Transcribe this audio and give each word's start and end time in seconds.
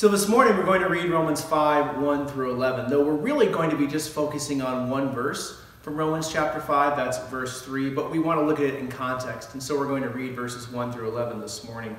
So 0.00 0.08
this 0.08 0.28
morning 0.28 0.56
we're 0.56 0.64
going 0.64 0.80
to 0.80 0.88
read 0.88 1.10
Romans 1.10 1.42
5 1.42 1.98
1 1.98 2.26
through 2.28 2.52
11, 2.52 2.88
though 2.88 3.04
we're 3.04 3.12
really 3.12 3.48
going 3.48 3.68
to 3.68 3.76
be 3.76 3.86
just 3.86 4.14
focusing 4.14 4.62
on 4.62 4.88
one 4.88 5.12
verse 5.12 5.60
from 5.82 5.94
Romans 5.94 6.32
chapter 6.32 6.58
5, 6.58 6.96
that's 6.96 7.18
verse 7.28 7.60
3, 7.60 7.90
but 7.90 8.10
we 8.10 8.18
want 8.18 8.40
to 8.40 8.46
look 8.46 8.60
at 8.60 8.64
it 8.64 8.76
in 8.76 8.88
context, 8.88 9.52
and 9.52 9.62
so 9.62 9.78
we're 9.78 9.86
going 9.86 10.02
to 10.02 10.08
read 10.08 10.34
verses 10.34 10.70
1 10.70 10.90
through 10.90 11.06
11 11.08 11.42
this 11.42 11.64
morning. 11.64 11.94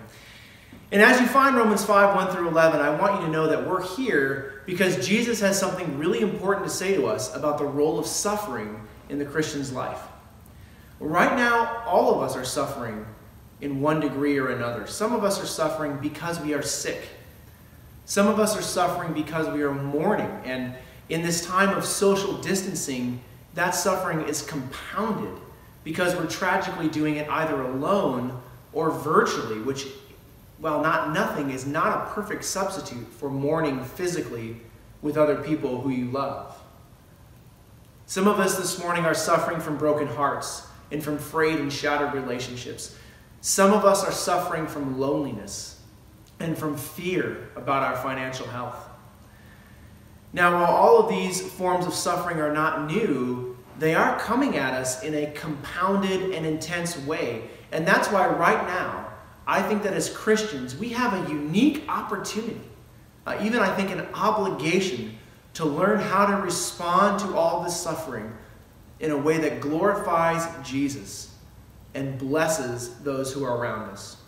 And 0.91 0.99
as 0.99 1.21
you 1.21 1.27
find 1.27 1.55
Romans 1.55 1.85
5 1.85 2.15
1 2.15 2.35
through 2.35 2.47
11, 2.47 2.79
I 2.79 2.89
want 2.99 3.19
you 3.19 3.27
to 3.27 3.31
know 3.31 3.45
that 3.45 3.67
we're 3.67 3.86
here 3.95 4.63
because 4.65 5.07
Jesus 5.07 5.39
has 5.41 5.59
something 5.59 5.99
really 5.99 6.21
important 6.21 6.65
to 6.65 6.73
say 6.73 6.95
to 6.95 7.05
us 7.05 7.36
about 7.36 7.59
the 7.59 7.65
role 7.65 7.99
of 7.99 8.07
suffering 8.07 8.81
in 9.09 9.20
the 9.20 9.25
Christian's 9.25 9.71
life. 9.71 10.02
Right 10.99 11.38
now, 11.38 11.83
all 11.86 12.15
of 12.15 12.23
us 12.23 12.36
are 12.36 12.45
suffering 12.45 13.05
in 13.61 13.79
one 13.79 13.99
degree 13.99 14.39
or 14.39 14.49
another. 14.49 14.88
Some 14.88 15.13
of 15.13 15.23
us 15.23 15.39
are 15.39 15.45
suffering 15.45 15.99
because 16.02 16.39
we 16.39 16.55
are 16.55 16.63
sick 16.63 17.07
some 18.05 18.27
of 18.27 18.39
us 18.39 18.57
are 18.57 18.61
suffering 18.61 19.13
because 19.13 19.47
we 19.49 19.61
are 19.61 19.73
mourning, 19.73 20.30
and 20.44 20.76
in 21.09 21.21
this 21.21 21.45
time 21.45 21.76
of 21.77 21.85
social 21.85 22.38
distancing, 22.38 23.21
that 23.53 23.71
suffering 23.71 24.21
is 24.27 24.41
compounded 24.41 25.41
because 25.84 26.16
we're 26.16 26.27
tragically 26.27 26.88
doing 26.88 27.17
it 27.17 27.29
either 27.29 27.62
alone 27.62 28.40
or 28.73 28.91
virtually, 28.91 29.59
which, 29.59 29.88
well, 30.59 30.81
not 30.81 31.13
nothing, 31.13 31.52
is 31.52 31.66
not 31.66 31.98
a 31.98 32.13
perfect 32.13 32.45
substitute 32.45 33.07
for 33.07 33.29
mourning 33.29 33.84
physically 33.84 34.57
with 35.02 35.18
other 35.18 35.35
people 35.38 35.81
who 35.81 35.90
you 35.90 36.05
love. 36.12 36.55
Some 38.05 38.27
of 38.27 38.40
us 38.40 38.57
this 38.57 38.79
morning 38.79 39.05
are 39.05 39.13
suffering 39.13 39.59
from 39.59 39.77
broken 39.77 40.07
hearts 40.07 40.68
and 40.91 41.04
from 41.04 41.18
frayed 41.18 41.59
and 41.59 41.71
shattered 41.71 42.13
relationships. 42.13 42.95
Some 43.41 43.73
of 43.73 43.85
us 43.85 44.04
are 44.04 44.12
suffering 44.12 44.68
from 44.68 44.99
loneliness 44.99 45.80
and 46.41 46.58
from 46.58 46.76
fear 46.76 47.50
about 47.55 47.84
our 47.84 47.95
financial 47.98 48.48
health. 48.48 48.90
Now, 50.34 50.54
while 50.54 50.72
all 50.72 50.99
of 50.99 51.09
these 51.09 51.41
forms 51.54 51.85
of 51.85 51.93
suffering 51.93 52.40
are 52.40 52.54
not 52.54 52.90
new, 52.90 53.57
they 53.79 53.96
are 53.96 54.20
coming 54.20 54.57
at 54.57 54.74
us 54.74 55.04
in 55.04 55.13
a 55.13 55.32
compounded 55.32 56.32
and 56.32 56.46
intense 56.46 56.98
way. 56.99 57.49
And 57.71 57.85
that's 57.85 58.10
why, 58.10 58.27
right 58.27 58.65
now, 58.68 59.12
I 59.48 59.62
think 59.62 59.84
that 59.84 59.93
as 59.93 60.10
Christians, 60.10 60.76
we 60.76 60.90
have 60.90 61.13
a 61.13 61.30
unique 61.32 61.84
opportunity, 61.90 62.62
uh, 63.26 63.37
even 63.41 63.60
I 63.60 63.76
think 63.76 63.91
an 63.91 64.08
obligation, 64.13 65.18
to 65.56 65.66
learn 65.66 66.00
how 66.00 66.25
to 66.25 66.38
respond 66.38 67.19
to 67.19 67.35
all 67.35 67.63
this 67.63 67.75
suffering 67.75 68.31
in 69.00 69.12
a 69.12 69.18
way 69.18 69.38
that 69.40 69.59
glorifies 69.59 70.47
Jesus 70.66 71.35
and 71.94 72.18
blesses 72.18 73.00
those 73.00 73.34
who 73.34 73.44
are 73.44 73.58
around 73.58 73.90
us. 73.90 74.21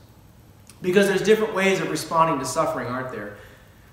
Because 0.83 1.07
there's 1.07 1.23
different 1.23 1.55
ways 1.55 1.79
of 1.79 1.89
responding 1.89 2.39
to 2.39 2.45
suffering, 2.45 2.87
aren't 2.87 3.13
there? 3.13 3.37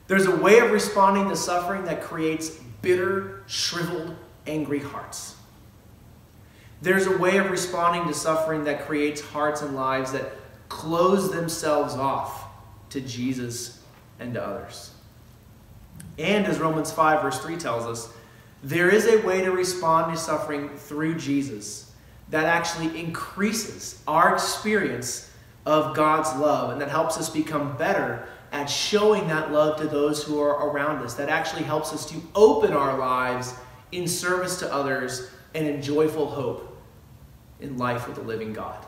There's 0.08 0.26
a 0.26 0.34
way 0.34 0.58
of 0.58 0.72
responding 0.72 1.28
to 1.28 1.36
suffering 1.36 1.84
that 1.84 2.02
creates 2.02 2.50
bitter, 2.82 3.44
shriveled, 3.46 4.16
angry 4.48 4.80
hearts. 4.80 5.36
There's 6.82 7.06
a 7.06 7.16
way 7.16 7.36
of 7.36 7.48
responding 7.48 8.08
to 8.08 8.14
suffering 8.14 8.64
that 8.64 8.86
creates 8.86 9.20
hearts 9.20 9.62
and 9.62 9.76
lives 9.76 10.10
that 10.12 10.32
close 10.68 11.30
themselves 11.30 11.94
off 11.94 12.44
to 12.88 13.00
Jesus 13.00 13.80
and 14.18 14.34
to 14.34 14.44
others. 14.44 14.90
And 16.18 16.44
as 16.44 16.58
Romans 16.58 16.90
5, 16.90 17.22
verse 17.22 17.38
3 17.38 17.56
tells 17.56 17.86
us, 17.86 18.12
there 18.64 18.90
is 18.90 19.06
a 19.06 19.24
way 19.24 19.42
to 19.42 19.52
respond 19.52 20.12
to 20.12 20.20
suffering 20.20 20.70
through 20.70 21.18
Jesus 21.18 21.92
that 22.30 22.46
actually 22.46 22.98
increases 22.98 24.02
our 24.08 24.34
experience 24.34 25.29
of 25.66 25.94
God's 25.94 26.34
love, 26.40 26.70
and 26.70 26.80
that 26.80 26.88
helps 26.88 27.18
us 27.18 27.28
become 27.28 27.76
better 27.76 28.26
at 28.52 28.66
showing 28.66 29.28
that 29.28 29.52
love 29.52 29.78
to 29.80 29.86
those 29.86 30.22
who 30.22 30.40
are 30.40 30.68
around 30.68 31.04
us. 31.04 31.14
That 31.14 31.28
actually 31.28 31.62
helps 31.62 31.92
us 31.92 32.06
to 32.10 32.20
open 32.34 32.72
our 32.72 32.98
lives 32.98 33.54
in 33.92 34.08
service 34.08 34.58
to 34.60 34.72
others 34.72 35.30
and 35.54 35.66
in 35.66 35.82
joyful 35.82 36.26
hope 36.26 36.78
in 37.60 37.76
life 37.76 38.06
with 38.06 38.16
the 38.16 38.22
living 38.22 38.52
God. 38.52 38.84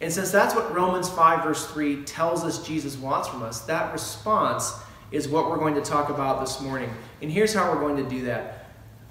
And 0.00 0.12
since 0.12 0.30
that's 0.30 0.54
what 0.54 0.74
Romans 0.74 1.08
5, 1.08 1.44
verse 1.44 1.66
3 1.70 2.04
tells 2.04 2.44
us 2.44 2.66
Jesus 2.66 2.96
wants 2.96 3.28
from 3.28 3.42
us, 3.42 3.60
that 3.62 3.92
response 3.92 4.74
is 5.10 5.28
what 5.28 5.48
we're 5.48 5.58
going 5.58 5.74
to 5.74 5.80
talk 5.80 6.10
about 6.10 6.40
this 6.40 6.60
morning. 6.60 6.90
And 7.22 7.30
here's 7.30 7.54
how 7.54 7.70
we're 7.72 7.80
going 7.80 8.02
to 8.02 8.08
do 8.08 8.24
that. 8.24 8.63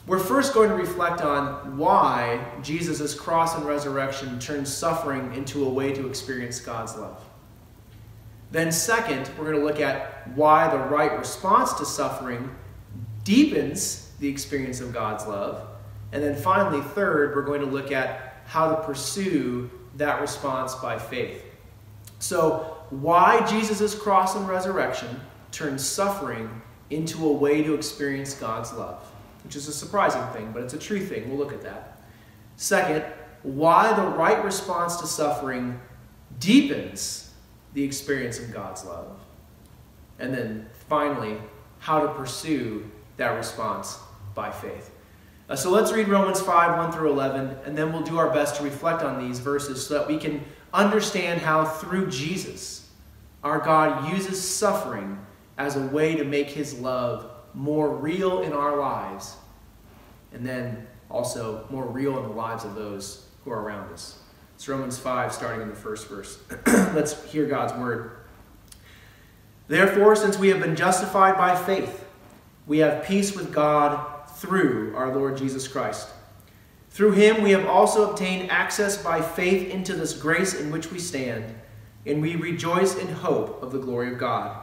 We're 0.06 0.20
first 0.20 0.54
going 0.54 0.70
to 0.70 0.76
reflect 0.76 1.22
on 1.22 1.78
why 1.78 2.46
Jesus' 2.62 3.16
cross 3.16 3.56
and 3.56 3.66
resurrection 3.66 4.38
turned 4.38 4.68
suffering 4.68 5.34
into 5.34 5.66
a 5.66 5.70
way 5.70 5.94
to 5.94 6.08
experience 6.08 6.60
God's 6.60 6.98
love. 6.98 7.24
Then, 8.52 8.70
second, 8.72 9.30
we're 9.38 9.46
going 9.46 9.60
to 9.60 9.66
look 9.66 9.80
at 9.80 10.28
why 10.36 10.70
the 10.70 10.78
right 10.78 11.18
response 11.18 11.72
to 11.74 11.86
suffering 11.86 12.54
deepens 13.24 14.12
the 14.20 14.28
experience 14.28 14.82
of 14.82 14.92
God's 14.94 15.26
love. 15.26 15.66
And 16.12 16.22
then 16.22 16.36
finally, 16.36 16.82
third, 16.82 17.34
we're 17.34 17.44
going 17.44 17.62
to 17.62 17.68
look 17.68 17.94
at 17.94 18.42
how 18.46 18.76
to 18.76 18.84
pursue 18.84 19.72
that 19.96 20.20
response 20.20 20.76
by 20.76 21.00
faith. 21.00 21.46
So, 22.20 22.78
why 22.90 23.46
Jesus' 23.46 23.96
cross 23.96 24.36
and 24.36 24.48
resurrection 24.50 25.20
turned 25.52 25.80
suffering 25.80 26.62
into 26.90 27.26
a 27.26 27.32
way 27.32 27.64
to 27.64 27.74
experience 27.74 28.34
God's 28.36 28.74
love 28.74 29.13
which 29.44 29.56
is 29.56 29.68
a 29.68 29.74
surprising 29.74 30.26
thing, 30.34 30.52
but 30.52 30.64
it's 30.64 30.74
a 30.74 30.80
true 30.80 31.06
thing. 31.06 31.30
We'll 31.30 31.38
look 31.38 31.54
at 31.54 31.62
that. 31.62 32.02
Second, 32.56 33.04
why 33.44 33.94
the 33.94 34.08
right 34.08 34.44
response 34.44 34.98
to 34.98 35.08
suffering 35.08 35.80
deepens 36.40 37.32
the 37.74 37.84
experience 37.84 38.40
of 38.40 38.54
God's 38.54 38.86
love. 38.86 39.20
And 40.20 40.34
then 40.34 40.68
finally, 40.88 41.38
how 41.80 42.02
to 42.02 42.14
pursue 42.14 42.90
that 43.18 43.30
response 43.30 44.00
by 44.36 44.52
faith. 44.52 44.92
Uh, 45.50 45.56
so 45.56 45.70
let's 45.70 45.92
read 45.92 46.08
Romans 46.08 46.40
5 46.40 46.78
1 46.78 46.92
through 46.92 47.12
11, 47.12 47.58
and 47.66 47.78
then 47.78 47.92
we'll 47.92 48.04
do 48.04 48.18
our 48.18 48.30
best 48.30 48.56
to 48.56 48.64
reflect 48.64 49.02
on 49.02 49.28
these 49.28 49.40
verses 49.40 49.86
so 49.86 49.96
that 49.96 50.08
we 50.08 50.18
can 50.18 50.44
understand 50.74 51.42
how 51.42 51.66
through 51.66 52.10
Jesus, 52.10 52.90
our 53.44 53.60
God 53.60 54.10
uses 54.12 54.42
suffering 54.42 55.20
as 55.58 55.76
a 55.76 55.82
way 55.88 56.16
to 56.16 56.24
make 56.24 56.48
his 56.48 56.80
love 56.80 57.30
more 57.54 57.96
real 57.96 58.42
in 58.42 58.54
our 58.54 58.78
lives, 58.78 59.36
and 60.34 60.46
then 60.46 60.88
also 61.10 61.66
more 61.70 61.86
real 61.86 62.18
in 62.18 62.24
the 62.24 62.36
lives 62.36 62.66
of 62.66 62.76
those 62.76 63.28
who 63.44 63.52
are 63.52 63.62
around 63.62 63.92
us. 63.94 64.20
It's 64.56 64.68
Romans 64.68 64.98
5, 64.98 65.34
starting 65.34 65.62
in 65.62 65.70
the 65.70 65.76
first 65.76 66.08
verse. 66.08 66.40
Let's 66.66 67.24
hear 67.32 67.46
God's 67.46 67.74
word. 67.74 68.12
Therefore, 69.68 70.16
since 70.16 70.38
we 70.38 70.50
have 70.50 70.60
been 70.60 70.76
justified 70.76 71.38
by 71.38 71.56
faith, 71.56 72.06
we 72.68 72.80
have 72.80 73.06
peace 73.06 73.36
with 73.36 73.54
God 73.54 74.28
through 74.30 74.96
our 74.96 75.14
Lord 75.14 75.38
Jesus 75.38 75.68
Christ. 75.68 76.10
Through 76.90 77.14
him 77.14 77.42
we 77.42 77.52
have 77.52 77.66
also 77.66 78.12
obtained 78.12 78.52
access 78.52 79.02
by 79.02 79.22
faith 79.22 79.70
into 79.70 79.94
this 79.96 80.14
grace 80.14 80.60
in 80.60 80.72
which 80.72 80.92
we 80.92 81.00
stand, 81.00 81.56
and 82.06 82.22
we 82.22 82.36
rejoice 82.36 82.96
in 82.96 83.08
hope 83.08 83.64
of 83.64 83.72
the 83.72 83.80
glory 83.80 84.12
of 84.12 84.20
God. 84.20 84.63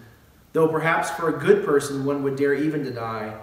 though 0.53 0.67
perhaps 0.67 1.09
for 1.11 1.29
a 1.29 1.39
good 1.39 1.65
person 1.65 2.05
one 2.05 2.23
would 2.23 2.35
dare 2.35 2.53
even 2.53 2.83
to 2.83 2.91
die. 2.91 3.37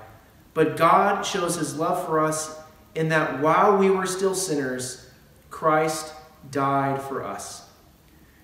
But 0.54 0.76
God 0.76 1.22
shows 1.22 1.56
his 1.56 1.76
love 1.76 2.04
for 2.06 2.20
us 2.20 2.58
in 2.94 3.08
that 3.10 3.40
while 3.40 3.76
we 3.76 3.90
were 3.90 4.06
still 4.06 4.34
sinners, 4.34 5.08
Christ 5.50 6.12
died 6.50 7.00
for 7.00 7.22
us. 7.22 7.68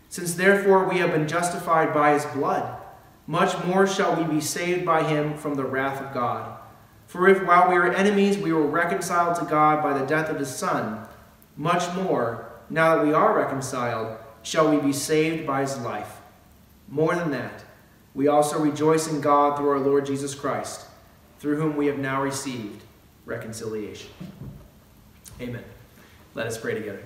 Since 0.09 0.35
therefore 0.35 0.89
we 0.89 0.99
have 0.99 1.11
been 1.11 1.27
justified 1.27 1.93
by 1.93 2.13
his 2.13 2.25
blood, 2.27 2.79
much 3.27 3.63
more 3.65 3.87
shall 3.87 4.15
we 4.15 4.25
be 4.25 4.41
saved 4.41 4.85
by 4.85 5.03
him 5.03 5.37
from 5.37 5.55
the 5.55 5.65
wrath 5.65 6.01
of 6.01 6.15
God. 6.15 6.59
For 7.07 7.29
if 7.29 7.45
while 7.47 7.69
we 7.69 7.75
were 7.75 7.93
enemies 7.93 8.39
we 8.39 8.53
were 8.53 8.67
reconciled 8.67 9.37
to 9.39 9.45
God 9.45 9.83
by 9.83 9.99
the 9.99 10.07
death 10.07 10.29
of 10.31 10.39
his 10.39 10.55
Son, 10.55 11.07
much 11.57 11.93
more, 11.95 12.51
now 12.71 12.97
that 12.97 13.07
we 13.07 13.13
are 13.13 13.37
reconciled, 13.37 14.17
shall 14.43 14.71
we 14.71 14.77
be 14.77 14.93
saved 14.93 15.47
by 15.47 15.63
his 15.63 15.79
life. 15.79 16.21
More 16.89 17.15
than 17.15 17.31
that, 17.31 17.64
we 18.15 18.29
also 18.29 18.59
rejoice 18.61 19.09
in 19.09 19.21
God 19.21 19.57
through 19.57 19.71
our 19.71 19.81
Lord 19.81 20.07
Jesus 20.07 20.35
Christ, 20.35 20.87
through 21.41 21.57
whom 21.57 21.77
we 21.77 21.87
have 21.87 21.99
now 21.99 22.23
received 22.23 22.83
reconciliation. 23.27 24.11
Amen. 25.41 25.65
Let 26.35 26.47
us 26.47 26.57
pray 26.57 26.75
together. 26.75 27.03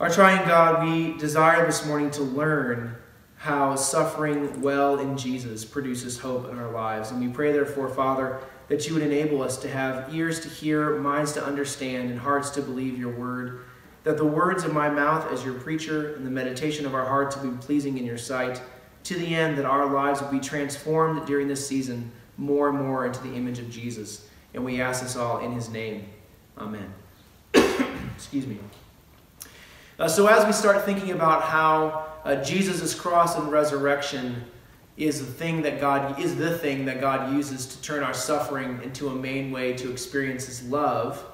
Our 0.00 0.10
triune 0.10 0.46
God, 0.46 0.86
we 0.86 1.16
desire 1.16 1.64
this 1.66 1.86
morning 1.86 2.10
to 2.12 2.22
learn 2.22 2.96
how 3.36 3.76
suffering 3.76 4.60
well 4.60 4.98
in 4.98 5.16
Jesus 5.16 5.64
produces 5.64 6.18
hope 6.18 6.50
in 6.50 6.58
our 6.58 6.70
lives. 6.70 7.10
And 7.10 7.20
we 7.20 7.28
pray, 7.28 7.52
therefore, 7.52 7.88
Father, 7.88 8.40
that 8.68 8.88
you 8.88 8.94
would 8.94 9.02
enable 9.02 9.42
us 9.42 9.56
to 9.58 9.68
have 9.68 10.12
ears 10.14 10.40
to 10.40 10.48
hear, 10.48 10.98
minds 10.98 11.32
to 11.32 11.44
understand, 11.44 12.10
and 12.10 12.18
hearts 12.18 12.50
to 12.50 12.62
believe 12.62 12.98
your 12.98 13.12
word. 13.12 13.65
That 14.06 14.18
the 14.18 14.24
words 14.24 14.62
of 14.62 14.72
my 14.72 14.88
mouth 14.88 15.32
as 15.32 15.44
your 15.44 15.54
preacher 15.54 16.14
and 16.14 16.24
the 16.24 16.30
meditation 16.30 16.86
of 16.86 16.94
our 16.94 17.04
hearts 17.04 17.36
will 17.36 17.50
be 17.50 17.58
pleasing 17.58 17.98
in 17.98 18.06
your 18.06 18.16
sight, 18.16 18.62
to 19.02 19.14
the 19.14 19.34
end 19.34 19.58
that 19.58 19.64
our 19.64 19.92
lives 19.92 20.20
will 20.20 20.30
be 20.30 20.38
transformed 20.38 21.26
during 21.26 21.48
this 21.48 21.66
season 21.66 22.12
more 22.36 22.68
and 22.68 22.78
more 22.78 23.04
into 23.04 23.20
the 23.24 23.34
image 23.34 23.58
of 23.58 23.68
Jesus. 23.68 24.28
And 24.54 24.64
we 24.64 24.80
ask 24.80 25.02
this 25.02 25.16
all 25.16 25.40
in 25.40 25.50
his 25.50 25.68
name. 25.68 26.06
Amen. 26.56 26.94
Excuse 28.14 28.46
me. 28.46 28.60
Uh, 29.98 30.06
so, 30.06 30.28
as 30.28 30.46
we 30.46 30.52
start 30.52 30.84
thinking 30.84 31.10
about 31.10 31.42
how 31.42 32.06
uh, 32.24 32.36
Jesus' 32.44 32.94
cross 32.94 33.36
and 33.36 33.50
resurrection 33.50 34.44
is 34.96 35.18
the 35.18 35.32
thing 35.32 35.62
that 35.62 35.80
God 35.80 36.20
is 36.20 36.36
the 36.36 36.56
thing 36.56 36.84
that 36.84 37.00
God 37.00 37.34
uses 37.34 37.66
to 37.66 37.82
turn 37.82 38.04
our 38.04 38.14
suffering 38.14 38.78
into 38.84 39.08
a 39.08 39.14
main 39.16 39.50
way 39.50 39.72
to 39.72 39.90
experience 39.90 40.46
His 40.46 40.62
love, 40.62 41.24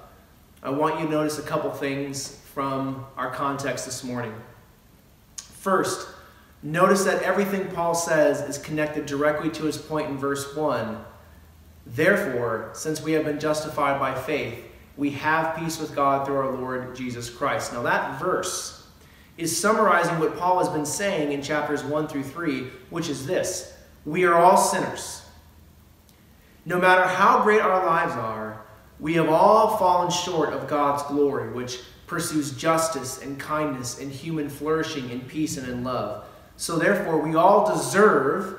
I 0.62 0.70
want 0.70 0.98
you 0.98 1.04
to 1.04 1.12
notice 1.12 1.38
a 1.38 1.42
couple 1.42 1.70
things 1.70 2.38
from 2.54 3.06
our 3.16 3.30
context 3.30 3.86
this 3.86 4.04
morning. 4.04 4.34
First, 5.36 6.08
notice 6.62 7.04
that 7.04 7.22
everything 7.22 7.68
Paul 7.70 7.94
says 7.94 8.40
is 8.42 8.62
connected 8.62 9.06
directly 9.06 9.48
to 9.50 9.64
his 9.64 9.78
point 9.78 10.10
in 10.10 10.18
verse 10.18 10.54
1. 10.54 10.98
Therefore, 11.86 12.70
since 12.74 13.02
we 13.02 13.12
have 13.12 13.24
been 13.24 13.40
justified 13.40 13.98
by 13.98 14.14
faith, 14.14 14.64
we 14.96 15.10
have 15.10 15.56
peace 15.56 15.80
with 15.80 15.94
God 15.94 16.26
through 16.26 16.36
our 16.36 16.52
Lord 16.52 16.94
Jesus 16.94 17.30
Christ. 17.30 17.72
Now, 17.72 17.82
that 17.82 18.20
verse 18.20 18.86
is 19.38 19.58
summarizing 19.58 20.18
what 20.18 20.36
Paul 20.36 20.58
has 20.58 20.68
been 20.68 20.86
saying 20.86 21.32
in 21.32 21.42
chapters 21.42 21.82
1 21.82 22.08
through 22.08 22.24
3, 22.24 22.64
which 22.90 23.08
is 23.08 23.26
this 23.26 23.74
We 24.04 24.24
are 24.24 24.34
all 24.34 24.58
sinners. 24.58 25.22
No 26.64 26.78
matter 26.78 27.02
how 27.02 27.42
great 27.42 27.60
our 27.60 27.84
lives 27.86 28.12
are, 28.12 28.60
we 29.00 29.14
have 29.14 29.28
all 29.28 29.78
fallen 29.78 30.10
short 30.10 30.52
of 30.52 30.68
God's 30.68 31.02
glory, 31.04 31.52
which 31.52 31.80
pursues 32.12 32.50
justice 32.50 33.22
and 33.22 33.40
kindness 33.40 33.98
and 33.98 34.12
human 34.12 34.50
flourishing 34.50 35.08
in 35.08 35.20
peace 35.22 35.56
and 35.56 35.66
in 35.66 35.82
love. 35.82 36.26
So, 36.56 36.76
therefore, 36.76 37.18
we 37.18 37.34
all 37.34 37.74
deserve 37.74 38.58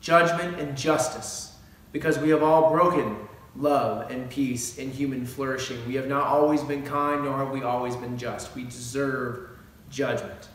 judgment 0.00 0.58
and 0.58 0.74
justice 0.74 1.54
because 1.92 2.18
we 2.18 2.30
have 2.30 2.42
all 2.42 2.72
broken 2.72 3.18
love 3.56 4.10
and 4.10 4.28
peace 4.30 4.78
and 4.78 4.90
human 4.90 5.26
flourishing. 5.26 5.86
We 5.86 5.96
have 5.96 6.08
not 6.08 6.26
always 6.26 6.62
been 6.62 6.82
kind, 6.82 7.24
nor 7.24 7.36
have 7.36 7.50
we 7.50 7.62
always 7.62 7.94
been 7.94 8.16
just. 8.16 8.54
We 8.54 8.64
deserve 8.64 9.50
judgment. 9.90 10.48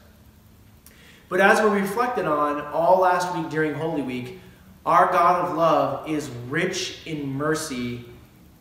But 1.29 1.41
as 1.41 1.61
we 1.61 1.69
reflected 1.79 2.25
on 2.25 2.61
all 2.61 2.99
last 2.99 3.33
week 3.37 3.51
during 3.51 3.75
Holy 3.75 4.01
Week, 4.01 4.39
our 4.87 5.11
God 5.11 5.45
of 5.45 5.55
love 5.55 6.09
is 6.09 6.29
rich 6.47 7.05
in 7.05 7.29
mercy 7.29 8.05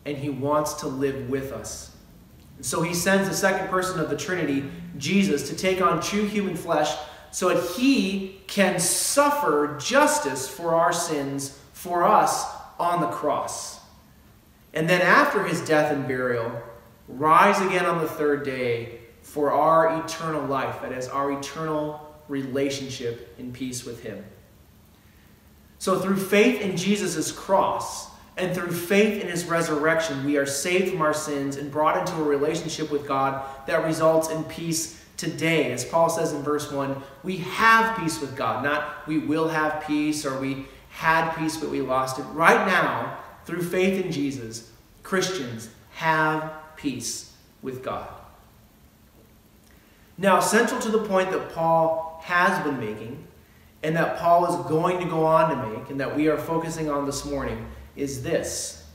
and 0.04 0.18
he 0.18 0.28
wants 0.28 0.74
to 0.74 0.88
live 0.88 1.30
with 1.30 1.52
us. 1.52 1.96
And 2.58 2.66
so 2.66 2.82
he 2.82 2.92
sends 2.92 3.28
the 3.28 3.34
second 3.34 3.68
person 3.68 4.00
of 4.00 4.10
the 4.10 4.16
Trinity, 4.16 4.68
Jesus, 4.98 5.48
to 5.48 5.56
take 5.56 5.80
on 5.80 6.02
true 6.02 6.26
human 6.26 6.56
flesh 6.56 6.94
so 7.30 7.48
that 7.48 7.76
he 7.76 8.40
can 8.46 8.78
suffer 8.80 9.78
justice 9.80 10.48
for 10.48 10.74
our 10.74 10.92
sins 10.92 11.58
for 11.72 12.04
us 12.04 12.44
on 12.78 13.00
the 13.00 13.08
cross. 13.08 13.80
And 14.74 14.88
then 14.88 15.00
after 15.00 15.44
his 15.44 15.60
death 15.64 15.92
and 15.92 16.06
burial, 16.06 16.50
rise 17.06 17.60
again 17.60 17.86
on 17.86 17.98
the 17.98 18.08
third 18.08 18.44
day 18.44 18.98
for 19.22 19.52
our 19.52 20.04
eternal 20.04 20.44
life, 20.46 20.82
that 20.82 20.92
is, 20.92 21.06
our 21.08 21.30
eternal 21.32 22.04
relationship 22.28 23.34
in 23.38 23.52
peace 23.52 23.84
with 23.84 24.02
him. 24.02 24.24
So 25.78 26.00
through 26.00 26.16
faith 26.16 26.60
in 26.60 26.76
Jesus' 26.76 27.30
cross 27.30 28.10
and 28.38 28.54
through 28.54 28.72
faith 28.72 29.20
in 29.20 29.28
his 29.28 29.44
resurrection, 29.44 30.24
we 30.24 30.36
are 30.36 30.46
saved 30.46 30.92
from 30.92 31.02
our 31.02 31.14
sins 31.14 31.56
and 31.56 31.70
brought 31.70 31.98
into 31.98 32.20
a 32.20 32.24
relationship 32.24 32.90
with 32.90 33.06
God 33.06 33.44
that 33.66 33.84
results 33.84 34.30
in 34.30 34.44
peace 34.44 35.04
today. 35.16 35.72
As 35.72 35.84
Paul 35.84 36.08
says 36.08 36.32
in 36.32 36.42
verse 36.42 36.70
1, 36.70 37.02
we 37.24 37.38
have 37.38 37.98
peace 37.98 38.20
with 38.20 38.36
God. 38.36 38.64
Not 38.64 39.06
we 39.06 39.18
will 39.18 39.48
have 39.48 39.84
peace 39.86 40.24
or 40.24 40.38
we 40.38 40.66
had 40.90 41.32
peace 41.32 41.56
but 41.56 41.68
we 41.68 41.80
lost 41.80 42.18
it. 42.18 42.22
Right 42.32 42.66
now, 42.66 43.18
through 43.44 43.62
faith 43.62 44.04
in 44.04 44.12
Jesus, 44.12 44.70
Christians 45.02 45.70
have 45.94 46.52
peace 46.76 47.32
with 47.62 47.82
God. 47.82 48.08
Now, 50.16 50.40
central 50.40 50.80
to 50.80 50.90
the 50.90 51.04
point 51.04 51.30
that 51.30 51.52
Paul 51.52 52.20
has 52.24 52.62
been 52.64 52.80
making, 52.80 53.24
and 53.82 53.96
that 53.96 54.18
Paul 54.18 54.46
is 54.46 54.66
going 54.66 54.98
to 54.98 55.06
go 55.06 55.24
on 55.24 55.50
to 55.50 55.68
make, 55.68 55.90
and 55.90 56.00
that 56.00 56.16
we 56.16 56.28
are 56.28 56.36
focusing 56.36 56.90
on 56.90 57.06
this 57.06 57.24
morning, 57.24 57.66
is 57.98 58.22
this 58.22 58.86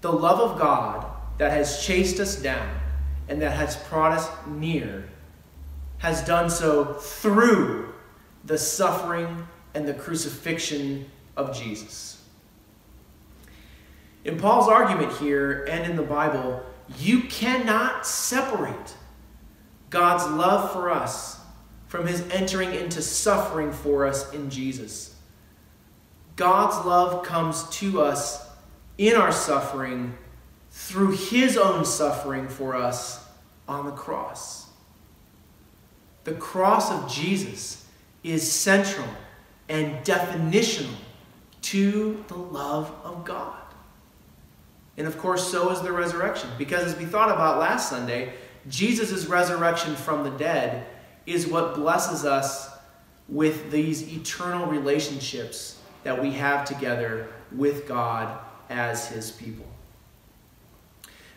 the 0.00 0.12
love 0.12 0.40
of 0.40 0.58
God 0.58 1.06
that 1.38 1.52
has 1.52 1.84
chased 1.84 2.20
us 2.20 2.40
down 2.40 2.80
and 3.28 3.40
that 3.42 3.52
has 3.52 3.76
brought 3.88 4.12
us 4.12 4.30
near 4.46 5.08
has 5.98 6.22
done 6.24 6.50
so 6.50 6.94
through 6.94 7.92
the 8.44 8.58
suffering 8.58 9.46
and 9.74 9.88
the 9.88 9.94
crucifixion 9.94 11.10
of 11.36 11.56
Jesus. 11.56 12.22
In 14.24 14.38
Paul's 14.38 14.68
argument 14.68 15.12
here 15.14 15.64
and 15.64 15.90
in 15.90 15.96
the 15.96 16.02
Bible, 16.02 16.64
you 16.98 17.22
cannot 17.22 18.06
separate 18.06 18.94
God's 19.90 20.26
love 20.30 20.72
for 20.72 20.90
us 20.90 21.40
from 21.88 22.06
his 22.06 22.20
entering 22.30 22.74
into 22.74 23.02
suffering 23.02 23.72
for 23.72 24.06
us 24.06 24.32
in 24.32 24.50
Jesus. 24.50 25.15
God's 26.36 26.84
love 26.86 27.24
comes 27.24 27.68
to 27.70 28.02
us 28.02 28.46
in 28.98 29.16
our 29.16 29.32
suffering 29.32 30.16
through 30.70 31.12
his 31.12 31.56
own 31.56 31.84
suffering 31.84 32.48
for 32.48 32.76
us 32.76 33.26
on 33.66 33.86
the 33.86 33.92
cross. 33.92 34.68
The 36.24 36.34
cross 36.34 36.92
of 36.92 37.10
Jesus 37.10 37.86
is 38.22 38.50
central 38.50 39.08
and 39.68 40.04
definitional 40.04 40.94
to 41.62 42.22
the 42.28 42.36
love 42.36 42.92
of 43.02 43.24
God. 43.24 43.56
And 44.98 45.06
of 45.06 45.18
course, 45.18 45.50
so 45.50 45.70
is 45.70 45.80
the 45.80 45.92
resurrection. 45.92 46.50
Because 46.58 46.84
as 46.84 46.98
we 46.98 47.06
thought 47.06 47.30
about 47.30 47.58
last 47.58 47.88
Sunday, 47.90 48.34
Jesus' 48.68 49.26
resurrection 49.26 49.94
from 49.94 50.24
the 50.24 50.30
dead 50.30 50.86
is 51.24 51.46
what 51.46 51.74
blesses 51.74 52.24
us 52.24 52.70
with 53.28 53.70
these 53.70 54.12
eternal 54.12 54.66
relationships 54.66 55.75
that 56.06 56.22
we 56.22 56.30
have 56.30 56.64
together 56.64 57.26
with 57.50 57.88
God 57.88 58.38
as 58.70 59.08
His 59.08 59.32
people. 59.32 59.66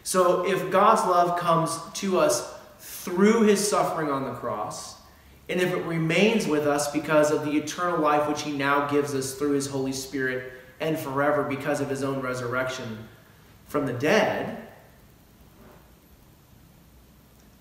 So, 0.03 0.45
if 0.45 0.69
God's 0.69 1.01
love 1.01 1.39
comes 1.39 1.75
to 1.95 2.19
us 2.19 2.53
through 2.77 3.47
His 3.47 3.67
suffering 3.67 4.11
on 4.11 4.25
the 4.25 4.33
cross, 4.33 5.01
and 5.49 5.59
if 5.59 5.73
it 5.73 5.83
remains 5.85 6.45
with 6.45 6.67
us 6.67 6.91
because 6.91 7.31
of 7.31 7.45
the 7.45 7.57
eternal 7.57 7.99
life 7.99 8.27
which 8.27 8.43
He 8.43 8.51
now 8.51 8.87
gives 8.87 9.15
us 9.15 9.33
through 9.33 9.53
His 9.53 9.65
Holy 9.65 9.91
Spirit 9.91 10.53
and 10.79 10.99
forever 10.99 11.41
because 11.41 11.81
of 11.81 11.89
His 11.89 12.03
own 12.03 12.21
resurrection, 12.21 13.07
from 13.65 13.87
the 13.87 13.93
dead, 13.93 14.67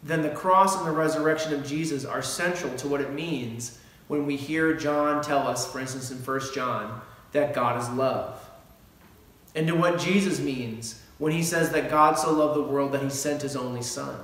then 0.03 0.21
the 0.21 0.29
cross 0.29 0.77
and 0.77 0.87
the 0.87 0.93
resurrection 0.93 1.55
of 1.55 1.67
Jesus 1.67 2.05
are 2.05 2.21
central 2.21 2.75
to 2.77 2.87
what 2.87 3.01
it 3.01 3.15
means 3.15 3.79
when 4.09 4.27
we 4.27 4.37
hear 4.37 4.75
John 4.75 5.23
tell 5.23 5.47
us, 5.47 5.71
for 5.71 5.79
instance, 5.79 6.11
in 6.11 6.19
1 6.19 6.41
John, 6.55 7.01
that 7.33 7.55
God 7.55 7.81
is 7.81 7.89
love. 7.91 8.41
And 9.55 9.67
to 9.69 9.75
what 9.75 9.99
Jesus 9.99 10.41
means 10.41 11.01
when 11.19 11.33
he 11.33 11.43
says 11.43 11.71
that 11.71 11.91
God 11.91 12.19
so 12.19 12.33
loved 12.33 12.57
the 12.57 12.63
world 12.63 12.93
that 12.93 13.03
he 13.03 13.11
sent 13.11 13.43
his 13.43 13.57
only 13.57 13.83
Son. 13.83 14.19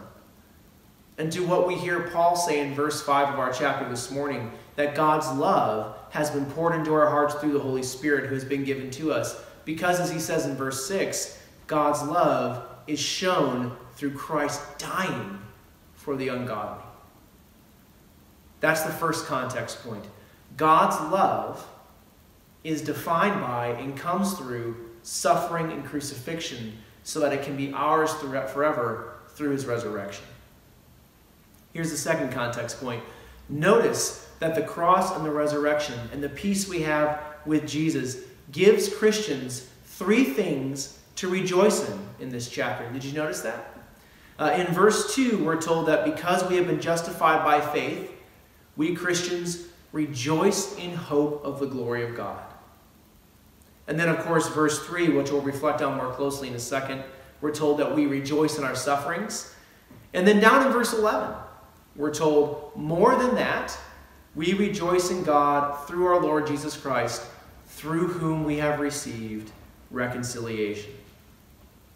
And 1.19 1.31
to 1.33 1.47
what 1.47 1.69
we 1.69 1.75
hear 1.75 2.09
Paul 2.09 2.35
say 2.35 2.61
in 2.61 2.75
verse 2.75 3.03
5 3.03 3.35
of 3.35 3.39
our 3.39 3.53
chapter 3.53 3.89
this 3.89 4.11
morning, 4.11 4.51
that 4.77 4.95
God's 4.95 5.31
love 5.39 5.97
has 6.11 6.31
been 6.31 6.47
poured 6.47 6.75
into 6.75 6.95
our 6.95 7.09
hearts 7.09 7.35
through 7.35 7.53
the 7.53 7.61
Holy 7.61 7.83
Spirit 7.83 8.27
who 8.27 8.35
has 8.35 8.45
been 8.45 8.65
given 8.65 8.91
to 8.93 9.13
us. 9.13 9.41
Because, 9.65 10.01
as 10.01 10.11
he 10.11 10.19
says 10.19 10.47
in 10.47 10.57
verse 10.57 10.87
6, 10.87 11.39
God's 11.67 12.03
love 12.03 12.67
is 12.87 12.99
shown 12.99 13.77
through 13.95 14.13
Christ 14.13 14.61
dying 14.79 15.39
for 15.95 16.17
the 16.17 16.29
ungodly. 16.29 16.84
That's 18.65 18.81
the 18.81 18.93
first 18.93 19.27
context 19.27 19.85
point. 19.85 20.07
God's 20.57 20.99
love 21.13 21.69
is 22.63 22.81
defined 22.81 23.39
by 23.43 23.67
and 23.79 23.95
comes 23.95 24.33
through 24.39 24.89
suffering 25.03 25.71
and 25.71 25.85
crucifixion 25.85 26.79
so 27.03 27.21
that 27.21 27.35
it 27.35 27.43
can 27.43 27.59
be 27.59 27.75
ours 27.75 28.15
forever 28.15 29.19
through 29.29 29.51
his 29.51 29.67
resurrection. 29.67 30.25
Here's 31.75 31.91
the 31.91 31.99
second 31.99 32.33
context 32.33 32.81
point. 32.81 33.05
Notice 33.51 34.31
that 34.39 34.55
the 34.55 34.63
cross 34.63 35.15
and 35.15 35.27
the 35.27 35.31
resurrection 35.31 35.99
and 36.11 36.23
the 36.23 36.31
peace 36.31 36.67
we 36.67 36.81
have 36.81 37.23
with 37.45 37.69
Jesus 37.69 38.17
gives 38.51 38.89
Christians 38.89 39.69
three 39.85 40.25
things 40.25 40.99
to 41.17 41.29
rejoice 41.29 41.87
in 41.87 41.99
in 42.19 42.29
this 42.31 42.49
chapter. 42.49 42.91
Did 42.91 43.05
you 43.05 43.13
notice 43.13 43.43
that? 43.43 43.77
Uh, 44.39 44.55
in 44.57 44.69
verse 44.69 45.15
2, 45.15 45.45
we're 45.45 45.61
told 45.61 45.85
that 45.89 46.07
because 46.07 46.49
we 46.49 46.57
have 46.57 46.67
been 46.67 46.81
justified 46.81 47.45
by 47.45 47.61
faith, 47.61 48.11
we 48.77 48.95
Christians 48.95 49.67
rejoice 49.93 50.77
in 50.79 50.95
hope 50.95 51.45
of 51.45 51.61
the 51.61 51.67
glory 51.67 52.05
of 52.05 52.17
God. 52.17 52.43
And 53.87 53.99
then, 53.99 54.09
of 54.09 54.19
course, 54.21 54.49
verse 54.49 54.85
3, 54.87 55.11
which 55.11 55.31
we'll 55.31 55.43
reflect 55.43 55.83
on 55.83 55.97
more 55.97 56.13
closely 56.13 56.49
in 56.49 56.55
a 56.55 56.59
second, 56.59 57.03
we're 57.41 57.55
told 57.55 57.79
that 57.79 57.95
we 57.95 58.07
rejoice 58.07 58.59
in 58.59 58.65
our 58.65 58.75
sufferings. 58.75 59.55
And 60.15 60.27
then 60.27 60.41
down 60.41 60.67
in 60.67 60.73
verse 60.73 60.95
11, 60.95 61.37
we're 61.97 62.15
told, 62.15 62.73
more 62.75 63.17
than 63.17 63.35
that, 63.35 63.77
we 64.35 64.55
rejoice 64.55 65.11
in 65.11 65.23
God 65.23 65.87
through 65.87 66.07
our 66.07 66.21
Lord 66.21 66.47
Jesus 66.47 66.77
Christ, 66.77 67.23
through 67.67 68.09
whom 68.09 68.45
we 68.45 68.57
have 68.57 68.81
received 68.81 69.53
reconciliation. 69.91 70.93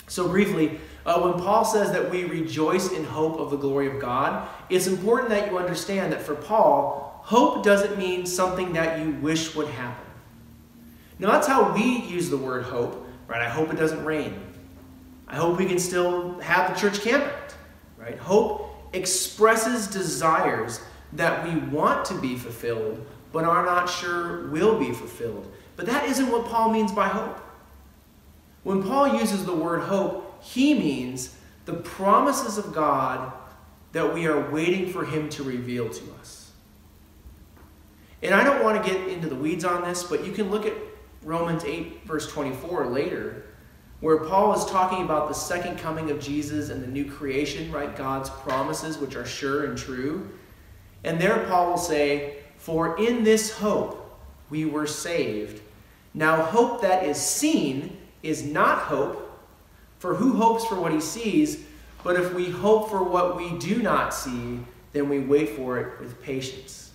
So, 0.06 0.28
briefly, 0.28 0.78
uh, 1.08 1.18
when 1.20 1.42
Paul 1.42 1.64
says 1.64 1.90
that 1.92 2.10
we 2.10 2.24
rejoice 2.24 2.92
in 2.92 3.02
hope 3.02 3.38
of 3.38 3.50
the 3.50 3.56
glory 3.56 3.86
of 3.86 3.98
God, 3.98 4.46
it's 4.68 4.86
important 4.86 5.30
that 5.30 5.50
you 5.50 5.56
understand 5.56 6.12
that 6.12 6.20
for 6.20 6.34
Paul, 6.34 7.18
hope 7.24 7.64
doesn't 7.64 7.96
mean 7.96 8.26
something 8.26 8.74
that 8.74 9.00
you 9.00 9.12
wish 9.12 9.54
would 9.54 9.68
happen. 9.68 10.04
Now, 11.18 11.32
that's 11.32 11.46
how 11.46 11.72
we 11.72 12.02
use 12.02 12.28
the 12.28 12.36
word 12.36 12.64
hope, 12.64 13.06
right? 13.26 13.40
I 13.40 13.48
hope 13.48 13.72
it 13.72 13.76
doesn't 13.76 14.04
rain. 14.04 14.38
I 15.26 15.36
hope 15.36 15.58
we 15.58 15.64
can 15.64 15.78
still 15.78 16.38
have 16.40 16.74
the 16.74 16.78
church 16.78 17.00
campground, 17.00 17.54
right? 17.96 18.18
Hope 18.18 18.70
expresses 18.92 19.86
desires 19.86 20.80
that 21.14 21.42
we 21.42 21.58
want 21.70 22.04
to 22.04 22.20
be 22.20 22.36
fulfilled, 22.36 23.04
but 23.32 23.44
are 23.44 23.64
not 23.64 23.88
sure 23.88 24.48
will 24.48 24.78
be 24.78 24.92
fulfilled. 24.92 25.50
But 25.76 25.86
that 25.86 26.06
isn't 26.06 26.30
what 26.30 26.44
Paul 26.44 26.70
means 26.70 26.92
by 26.92 27.08
hope. 27.08 27.40
When 28.62 28.82
Paul 28.82 29.18
uses 29.18 29.46
the 29.46 29.54
word 29.54 29.80
hope, 29.80 30.27
he 30.40 30.74
means 30.74 31.36
the 31.64 31.74
promises 31.74 32.58
of 32.58 32.72
God 32.72 33.32
that 33.92 34.14
we 34.14 34.26
are 34.26 34.50
waiting 34.50 34.90
for 34.90 35.04
him 35.04 35.28
to 35.30 35.42
reveal 35.42 35.88
to 35.88 36.04
us. 36.20 36.52
And 38.22 38.34
I 38.34 38.42
don't 38.42 38.62
want 38.62 38.84
to 38.84 38.90
get 38.90 39.08
into 39.08 39.28
the 39.28 39.34
weeds 39.34 39.64
on 39.64 39.82
this, 39.82 40.02
but 40.02 40.24
you 40.24 40.32
can 40.32 40.50
look 40.50 40.66
at 40.66 40.74
Romans 41.22 41.64
8, 41.64 42.04
verse 42.04 42.30
24 42.30 42.86
later, 42.86 43.44
where 44.00 44.18
Paul 44.18 44.54
is 44.54 44.64
talking 44.64 45.04
about 45.04 45.28
the 45.28 45.34
second 45.34 45.78
coming 45.78 46.10
of 46.10 46.20
Jesus 46.20 46.70
and 46.70 46.82
the 46.82 46.88
new 46.88 47.04
creation, 47.10 47.70
right? 47.72 47.94
God's 47.96 48.30
promises, 48.30 48.98
which 48.98 49.16
are 49.16 49.26
sure 49.26 49.64
and 49.66 49.76
true. 49.76 50.30
And 51.04 51.20
there 51.20 51.44
Paul 51.46 51.70
will 51.70 51.78
say, 51.78 52.38
For 52.56 52.98
in 52.98 53.24
this 53.24 53.50
hope 53.50 54.20
we 54.50 54.64
were 54.64 54.86
saved. 54.86 55.62
Now, 56.14 56.42
hope 56.42 56.82
that 56.82 57.04
is 57.04 57.18
seen 57.18 57.96
is 58.22 58.44
not 58.44 58.78
hope, 58.78 59.27
for 59.98 60.14
who 60.14 60.34
hopes 60.34 60.64
for 60.64 60.80
what 60.80 60.92
he 60.92 61.00
sees? 61.00 61.64
But 62.04 62.16
if 62.16 62.32
we 62.32 62.50
hope 62.50 62.90
for 62.90 63.02
what 63.02 63.36
we 63.36 63.58
do 63.58 63.82
not 63.82 64.14
see, 64.14 64.60
then 64.92 65.08
we 65.08 65.18
wait 65.18 65.50
for 65.50 65.78
it 65.78 66.00
with 66.00 66.22
patience. 66.22 66.90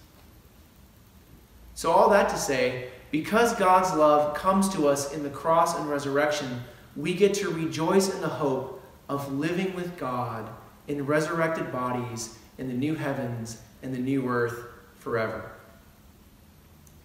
So, 1.75 1.91
all 1.91 2.09
that 2.11 2.29
to 2.29 2.37
say, 2.37 2.89
because 3.11 3.55
God's 3.55 3.93
love 3.95 4.35
comes 4.35 4.69
to 4.69 4.87
us 4.87 5.13
in 5.13 5.23
the 5.23 5.29
cross 5.29 5.77
and 5.77 5.89
resurrection, 5.89 6.61
we 6.95 7.13
get 7.13 7.33
to 7.35 7.49
rejoice 7.49 8.13
in 8.13 8.21
the 8.21 8.27
hope 8.27 8.81
of 9.09 9.31
living 9.33 9.75
with 9.75 9.97
God 9.97 10.49
in 10.87 11.05
resurrected 11.05 11.71
bodies 11.71 12.37
in 12.57 12.67
the 12.67 12.73
new 12.73 12.95
heavens 12.95 13.61
and 13.81 13.93
the 13.93 13.99
new 13.99 14.27
earth 14.27 14.63
forever. 14.95 15.51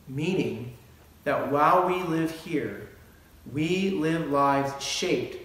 Meaning 0.06 0.76
that 1.24 1.50
while 1.50 1.86
we 1.86 2.02
live 2.02 2.30
here, 2.30 2.88
we 3.52 3.90
live 3.90 4.30
lives 4.30 4.82
shaped 4.82 5.36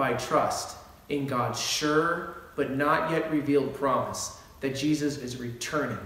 by 0.00 0.14
trust 0.14 0.78
in 1.10 1.26
God's 1.26 1.60
sure 1.60 2.36
but 2.56 2.70
not 2.70 3.10
yet 3.10 3.30
revealed 3.30 3.74
promise 3.74 4.38
that 4.60 4.74
Jesus 4.74 5.18
is 5.18 5.36
returning 5.36 5.98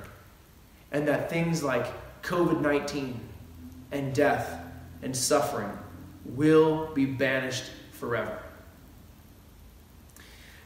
and 0.90 1.06
that 1.06 1.30
things 1.30 1.62
like 1.62 1.86
COVID 2.22 2.60
19 2.60 3.20
and 3.92 4.12
death 4.12 4.60
and 5.02 5.16
suffering 5.16 5.70
will 6.24 6.92
be 6.92 7.06
banished 7.06 7.70
forever. 7.92 8.42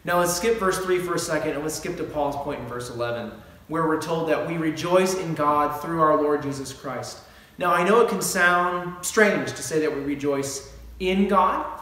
Now 0.05 0.21
let's 0.21 0.35
skip 0.35 0.59
verse 0.59 0.79
3 0.79 1.01
for 1.01 1.15
a 1.15 1.19
second 1.19 1.51
and 1.51 1.63
let's 1.63 1.75
skip 1.75 1.99
to 1.99 2.05
Paul's 2.05 2.37
point 2.37 2.61
in 2.61 2.67
verse 2.67 2.89
11 2.89 3.31
where 3.67 3.87
we're 3.87 4.01
told 4.01 4.31
that 4.31 4.49
we 4.49 4.57
rejoice 4.57 5.15
in 5.17 5.35
God 5.35 5.83
through 5.83 6.01
our 6.01 6.17
Lord 6.17 6.43
Jesus 6.43 6.73
Christ. 6.73 7.19
Now, 7.59 7.75
I 7.75 7.87
know 7.87 8.01
it 8.01 8.09
can 8.09 8.23
sound 8.23 9.05
strange 9.05 9.51
to 9.51 9.63
say 9.63 9.81
that 9.81 9.95
we 9.95 10.01
rejoice 10.01 10.73
in 11.01 11.29
God, 11.29 11.78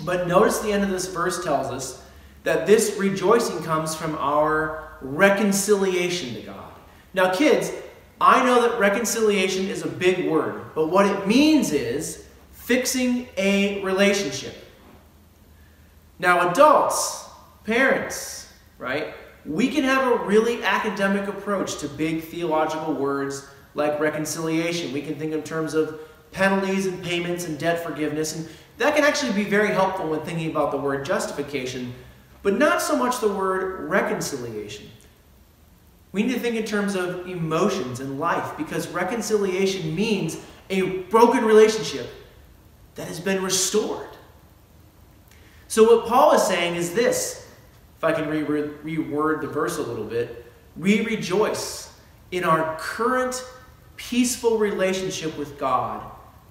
but 0.00 0.26
notice 0.26 0.58
the 0.60 0.72
end 0.72 0.84
of 0.84 0.90
this 0.90 1.06
verse 1.06 1.44
tells 1.44 1.68
us 1.68 2.02
that 2.44 2.66
this 2.66 2.96
rejoicing 2.98 3.62
comes 3.62 3.94
from 3.94 4.16
our 4.16 4.96
reconciliation 5.00 6.34
to 6.34 6.40
God. 6.42 6.72
Now, 7.14 7.32
kids, 7.32 7.72
I 8.20 8.44
know 8.44 8.62
that 8.68 8.78
reconciliation 8.78 9.66
is 9.66 9.82
a 9.82 9.88
big 9.88 10.28
word, 10.28 10.74
but 10.74 10.88
what 10.88 11.06
it 11.06 11.26
means 11.26 11.72
is 11.72 12.26
fixing 12.52 13.28
a 13.36 13.82
relationship. 13.82 14.54
Now, 16.18 16.50
adults, 16.50 17.28
parents, 17.64 18.52
right? 18.78 19.14
we 19.44 19.68
can 19.68 19.82
have 19.82 20.12
a 20.12 20.24
really 20.24 20.62
academic 20.62 21.28
approach 21.28 21.78
to 21.78 21.88
big 21.88 22.22
theological 22.22 22.94
words 22.94 23.46
like 23.74 23.98
reconciliation. 23.98 24.92
We 24.92 25.02
can 25.02 25.16
think 25.16 25.32
in 25.32 25.42
terms 25.42 25.74
of 25.74 26.00
penalties 26.30 26.86
and 26.86 27.02
payments 27.02 27.46
and 27.46 27.58
debt 27.58 27.82
forgiveness, 27.82 28.36
and 28.36 28.48
that 28.78 28.94
can 28.94 29.04
actually 29.04 29.32
be 29.32 29.44
very 29.44 29.68
helpful 29.68 30.08
when 30.08 30.20
thinking 30.20 30.50
about 30.50 30.70
the 30.70 30.78
word 30.78 31.04
justification, 31.04 31.92
but 32.42 32.58
not 32.58 32.82
so 32.82 32.96
much 32.96 33.20
the 33.20 33.28
word 33.28 33.88
reconciliation. 33.88 34.88
We 36.12 36.22
need 36.22 36.34
to 36.34 36.40
think 36.40 36.56
in 36.56 36.64
terms 36.64 36.94
of 36.94 37.26
emotions 37.26 38.00
and 38.00 38.18
life 38.18 38.56
because 38.56 38.88
reconciliation 38.88 39.94
means 39.94 40.38
a 40.68 40.98
broken 41.04 41.44
relationship 41.44 42.08
that 42.94 43.08
has 43.08 43.18
been 43.18 43.42
restored. 43.42 44.08
So, 45.68 45.84
what 45.84 46.06
Paul 46.06 46.34
is 46.34 46.42
saying 46.42 46.76
is 46.76 46.92
this 46.92 47.48
if 47.96 48.04
I 48.04 48.12
can 48.12 48.28
re- 48.28 48.42
reword 48.42 49.40
the 49.40 49.46
verse 49.46 49.78
a 49.78 49.82
little 49.82 50.04
bit, 50.04 50.44
we 50.76 51.02
rejoice 51.02 51.94
in 52.30 52.44
our 52.44 52.76
current 52.78 53.44
peaceful 53.96 54.58
relationship 54.58 55.36
with 55.38 55.58
God, 55.58 56.02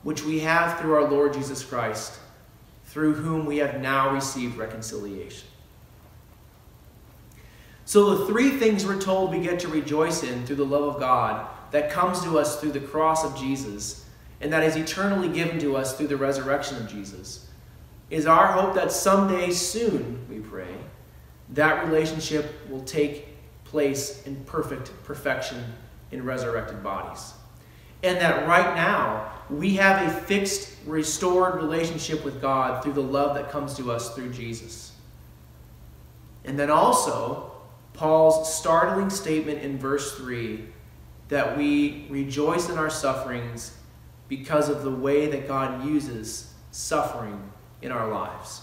which 0.03 0.23
we 0.23 0.39
have 0.39 0.79
through 0.79 0.95
our 0.95 1.09
Lord 1.09 1.33
Jesus 1.33 1.63
Christ, 1.63 2.19
through 2.85 3.13
whom 3.13 3.45
we 3.45 3.57
have 3.57 3.81
now 3.81 4.13
received 4.13 4.57
reconciliation. 4.57 5.47
So, 7.85 8.15
the 8.15 8.25
three 8.25 8.51
things 8.51 8.85
we're 8.85 9.01
told 9.01 9.31
we 9.31 9.39
get 9.39 9.59
to 9.61 9.67
rejoice 9.67 10.23
in 10.23 10.45
through 10.45 10.55
the 10.57 10.65
love 10.65 10.95
of 10.95 10.99
God 10.99 11.47
that 11.71 11.89
comes 11.89 12.21
to 12.21 12.39
us 12.39 12.59
through 12.59 12.71
the 12.71 12.79
cross 12.79 13.25
of 13.25 13.37
Jesus 13.37 14.05
and 14.39 14.51
that 14.51 14.63
is 14.63 14.75
eternally 14.75 15.29
given 15.29 15.59
to 15.59 15.75
us 15.75 15.97
through 15.97 16.07
the 16.07 16.17
resurrection 16.17 16.77
of 16.77 16.87
Jesus 16.87 17.47
is 18.09 18.25
our 18.25 18.47
hope 18.47 18.75
that 18.75 18.91
someday 18.91 19.51
soon, 19.51 20.19
we 20.29 20.39
pray, 20.39 20.75
that 21.49 21.85
relationship 21.85 22.69
will 22.69 22.83
take 22.83 23.27
place 23.63 24.23
in 24.25 24.35
perfect 24.45 24.91
perfection 25.03 25.63
in 26.11 26.25
resurrected 26.25 26.83
bodies. 26.83 27.33
And 28.03 28.17
that 28.19 28.47
right 28.47 28.75
now, 28.75 29.31
we 29.51 29.75
have 29.75 30.07
a 30.07 30.21
fixed, 30.21 30.69
restored 30.85 31.55
relationship 31.55 32.23
with 32.23 32.41
God 32.41 32.81
through 32.81 32.93
the 32.93 33.03
love 33.03 33.35
that 33.35 33.51
comes 33.51 33.75
to 33.75 33.91
us 33.91 34.15
through 34.15 34.31
Jesus. 34.31 34.93
And 36.45 36.57
then 36.57 36.69
also, 36.69 37.51
Paul's 37.93 38.53
startling 38.53 39.09
statement 39.09 39.61
in 39.61 39.77
verse 39.77 40.15
3 40.17 40.65
that 41.27 41.57
we 41.57 42.07
rejoice 42.09 42.69
in 42.69 42.77
our 42.77 42.89
sufferings 42.89 43.77
because 44.27 44.69
of 44.69 44.83
the 44.83 44.91
way 44.91 45.27
that 45.27 45.47
God 45.47 45.85
uses 45.85 46.53
suffering 46.71 47.51
in 47.81 47.91
our 47.91 48.09
lives. 48.09 48.61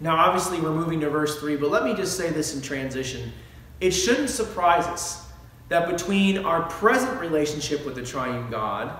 Now, 0.00 0.16
obviously, 0.16 0.60
we're 0.60 0.72
moving 0.74 1.00
to 1.00 1.10
verse 1.10 1.38
3, 1.38 1.56
but 1.56 1.70
let 1.70 1.84
me 1.84 1.94
just 1.94 2.16
say 2.16 2.30
this 2.30 2.54
in 2.54 2.62
transition. 2.62 3.32
It 3.80 3.92
shouldn't 3.92 4.30
surprise 4.30 4.86
us 4.86 5.26
that 5.68 5.88
between 5.88 6.38
our 6.38 6.62
present 6.62 7.20
relationship 7.20 7.84
with 7.84 7.94
the 7.94 8.02
triune 8.02 8.50
God 8.50 8.96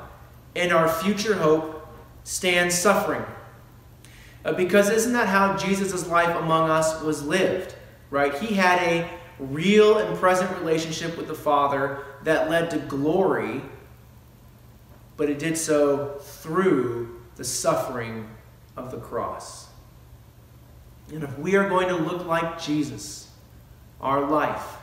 and 0.54 0.72
our 0.72 0.88
future 0.88 1.34
hope 1.34 1.86
stands 2.24 2.76
suffering. 2.76 3.24
Uh, 4.44 4.52
because 4.52 4.90
isn't 4.90 5.12
that 5.12 5.28
how 5.28 5.56
Jesus' 5.56 6.06
life 6.08 6.36
among 6.36 6.68
us 6.70 7.00
was 7.02 7.24
lived? 7.24 7.74
Right? 8.10 8.34
He 8.34 8.54
had 8.54 8.80
a 8.82 9.08
real 9.38 9.98
and 9.98 10.16
present 10.18 10.50
relationship 10.58 11.16
with 11.16 11.28
the 11.28 11.34
Father 11.34 12.04
that 12.24 12.50
led 12.50 12.70
to 12.70 12.78
glory, 12.78 13.62
but 15.16 15.30
it 15.30 15.38
did 15.38 15.56
so 15.56 16.18
through 16.20 17.20
the 17.36 17.44
suffering 17.44 18.28
of 18.76 18.90
the 18.90 18.98
cross. 18.98 19.68
And 21.12 21.22
if 21.22 21.38
we 21.38 21.56
are 21.56 21.68
going 21.68 21.88
to 21.88 21.96
look 21.96 22.26
like 22.26 22.60
Jesus, 22.60 23.30
our 24.00 24.28
life 24.28 24.76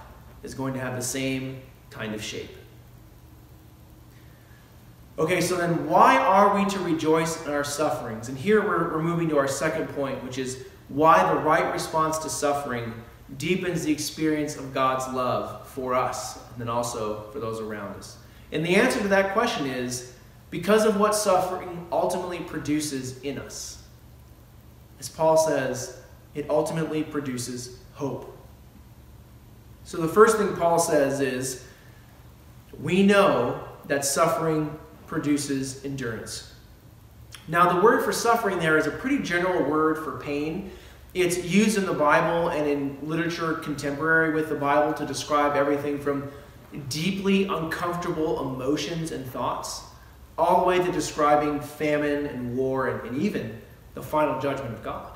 is 0.43 0.53
going 0.53 0.73
to 0.73 0.79
have 0.79 0.95
the 0.95 1.01
same 1.01 1.61
kind 1.89 2.13
of 2.13 2.23
shape. 2.23 2.55
Okay, 5.19 5.41
so 5.41 5.57
then 5.57 5.85
why 5.89 6.17
are 6.17 6.57
we 6.57 6.63
to 6.69 6.79
rejoice 6.79 7.45
in 7.45 7.51
our 7.51 7.65
sufferings? 7.65 8.29
And 8.29 8.37
here 8.37 8.61
we're, 8.61 8.93
we're 8.93 9.03
moving 9.03 9.27
to 9.29 9.37
our 9.37 9.49
second 9.49 9.87
point, 9.89 10.23
which 10.23 10.37
is 10.37 10.65
why 10.87 11.29
the 11.33 11.41
right 11.41 11.73
response 11.73 12.19
to 12.19 12.29
suffering 12.29 12.93
deepens 13.37 13.83
the 13.83 13.91
experience 13.91 14.55
of 14.55 14.73
God's 14.73 15.13
love 15.13 15.67
for 15.67 15.93
us 15.93 16.37
and 16.37 16.61
then 16.61 16.69
also 16.69 17.29
for 17.31 17.41
those 17.41 17.59
around 17.59 17.97
us. 17.97 18.17
And 18.53 18.65
the 18.65 18.77
answer 18.77 19.01
to 19.01 19.09
that 19.09 19.33
question 19.33 19.67
is 19.67 20.13
because 20.51 20.85
of 20.85 20.97
what 20.97 21.13
suffering 21.13 21.85
ultimately 21.91 22.39
produces 22.39 23.19
in 23.19 23.39
us. 23.39 23.83
As 25.01 25.09
Paul 25.09 25.35
says, 25.35 26.01
it 26.33 26.49
ultimately 26.49 27.03
produces 27.03 27.79
hope. 27.93 28.37
So 29.83 29.97
the 29.97 30.07
first 30.07 30.37
thing 30.37 30.55
Paul 30.55 30.79
says 30.79 31.19
is 31.19 31.65
we 32.79 33.03
know 33.03 33.67
that 33.87 34.05
suffering 34.05 34.79
produces 35.09 35.83
endurance. 35.83 36.53
Now, 37.47 37.73
the 37.73 37.81
word 37.81 38.05
for 38.05 38.13
suffering 38.13 38.59
there 38.59 38.77
is 38.77 38.85
a 38.85 38.91
pretty 38.91 39.19
general 39.19 39.67
word 39.69 39.97
for 39.97 40.19
pain. 40.19 40.71
It's 41.15 41.43
used 41.43 41.77
in 41.77 41.85
the 41.85 41.93
Bible 41.93 42.49
and 42.49 42.67
in 42.67 42.97
literature 43.01 43.55
contemporary 43.55 44.33
with 44.33 44.49
the 44.49 44.55
Bible 44.55 44.93
to 44.93 45.05
describe 45.05 45.55
everything 45.55 45.99
from 45.99 46.31
deeply 46.89 47.45
uncomfortable 47.45 48.53
emotions 48.53 49.11
and 49.11 49.25
thoughts, 49.25 49.81
all 50.37 50.61
the 50.61 50.67
way 50.67 50.77
to 50.77 50.91
describing 50.91 51.59
famine 51.59 52.27
and 52.27 52.55
war 52.55 52.89
and, 52.89 53.09
and 53.09 53.21
even 53.21 53.59
the 53.95 54.03
final 54.03 54.39
judgment 54.39 54.75
of 54.75 54.83
God. 54.83 55.11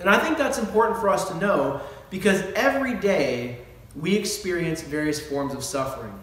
And 0.00 0.08
I 0.08 0.18
think 0.18 0.38
that's 0.38 0.58
important 0.58 0.98
for 0.98 1.10
us 1.10 1.28
to 1.28 1.36
know 1.36 1.82
because 2.08 2.40
every 2.54 2.94
day 2.94 3.58
we 3.94 4.16
experience 4.16 4.80
various 4.80 5.20
forms 5.20 5.52
of 5.52 5.62
suffering. 5.62 6.18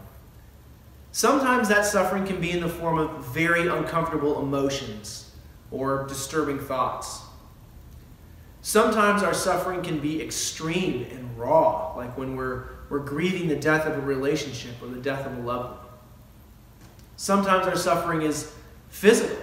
Sometimes 1.18 1.68
that 1.70 1.84
suffering 1.84 2.28
can 2.28 2.40
be 2.40 2.52
in 2.52 2.60
the 2.60 2.70
form 2.70 3.00
of 3.00 3.26
very 3.34 3.68
uncomfortable 3.68 4.40
emotions 4.40 5.32
or 5.72 6.06
disturbing 6.06 6.60
thoughts. 6.60 7.22
Sometimes 8.62 9.24
our 9.24 9.34
suffering 9.34 9.82
can 9.82 9.98
be 9.98 10.22
extreme 10.22 11.08
and 11.10 11.36
raw, 11.36 11.96
like 11.96 12.16
when 12.20 12.36
we're, 12.36 12.66
we're 12.92 13.00
grieving 13.00 13.48
the 13.48 13.56
death 13.56 13.88
of 13.88 13.98
a 13.98 14.02
relationship 14.02 14.76
or 14.80 14.90
the 14.90 15.02
death 15.02 15.26
of 15.26 15.36
a 15.36 15.42
loved 15.42 15.80
one. 15.80 15.88
Sometimes 17.16 17.66
our 17.66 17.76
suffering 17.76 18.22
is 18.22 18.54
physical, 18.90 19.38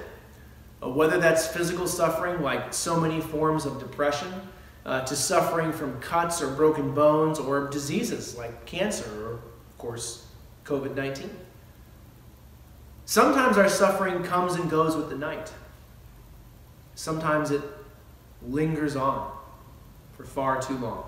uh, 0.81 0.88
whether 0.88 1.19
that's 1.19 1.49
physical 1.49 1.88
suffering, 1.88 2.40
like 2.40 2.73
so 2.73 3.00
many 3.00 3.21
forms 3.21 3.66
of 3.66 3.81
depression, 3.81 4.33
uh, 4.87 5.00
to 5.07 5.16
suffering 5.16 5.73
from 5.73 6.00
cuts 6.00 6.40
or 6.40 6.54
broken 6.54 6.95
bones 6.95 7.40
or 7.40 7.66
diseases 7.66 8.38
like 8.38 8.64
cancer 8.64 9.11
or, 9.26 9.33
of 9.33 9.78
course, 9.78 10.28
COVID 10.64 10.95
19. 10.95 11.28
Sometimes 13.07 13.59
our 13.59 13.69
suffering 13.69 14.23
comes 14.23 14.55
and 14.55 14.71
goes 14.71 14.97
with 14.97 15.11
the 15.11 15.17
night. 15.17 15.53
Sometimes 16.95 17.51
it 17.51 17.63
lingers 18.43 18.97
on 18.97 19.31
for 20.17 20.25
far 20.25 20.61
too 20.61 20.77
long. 20.79 21.05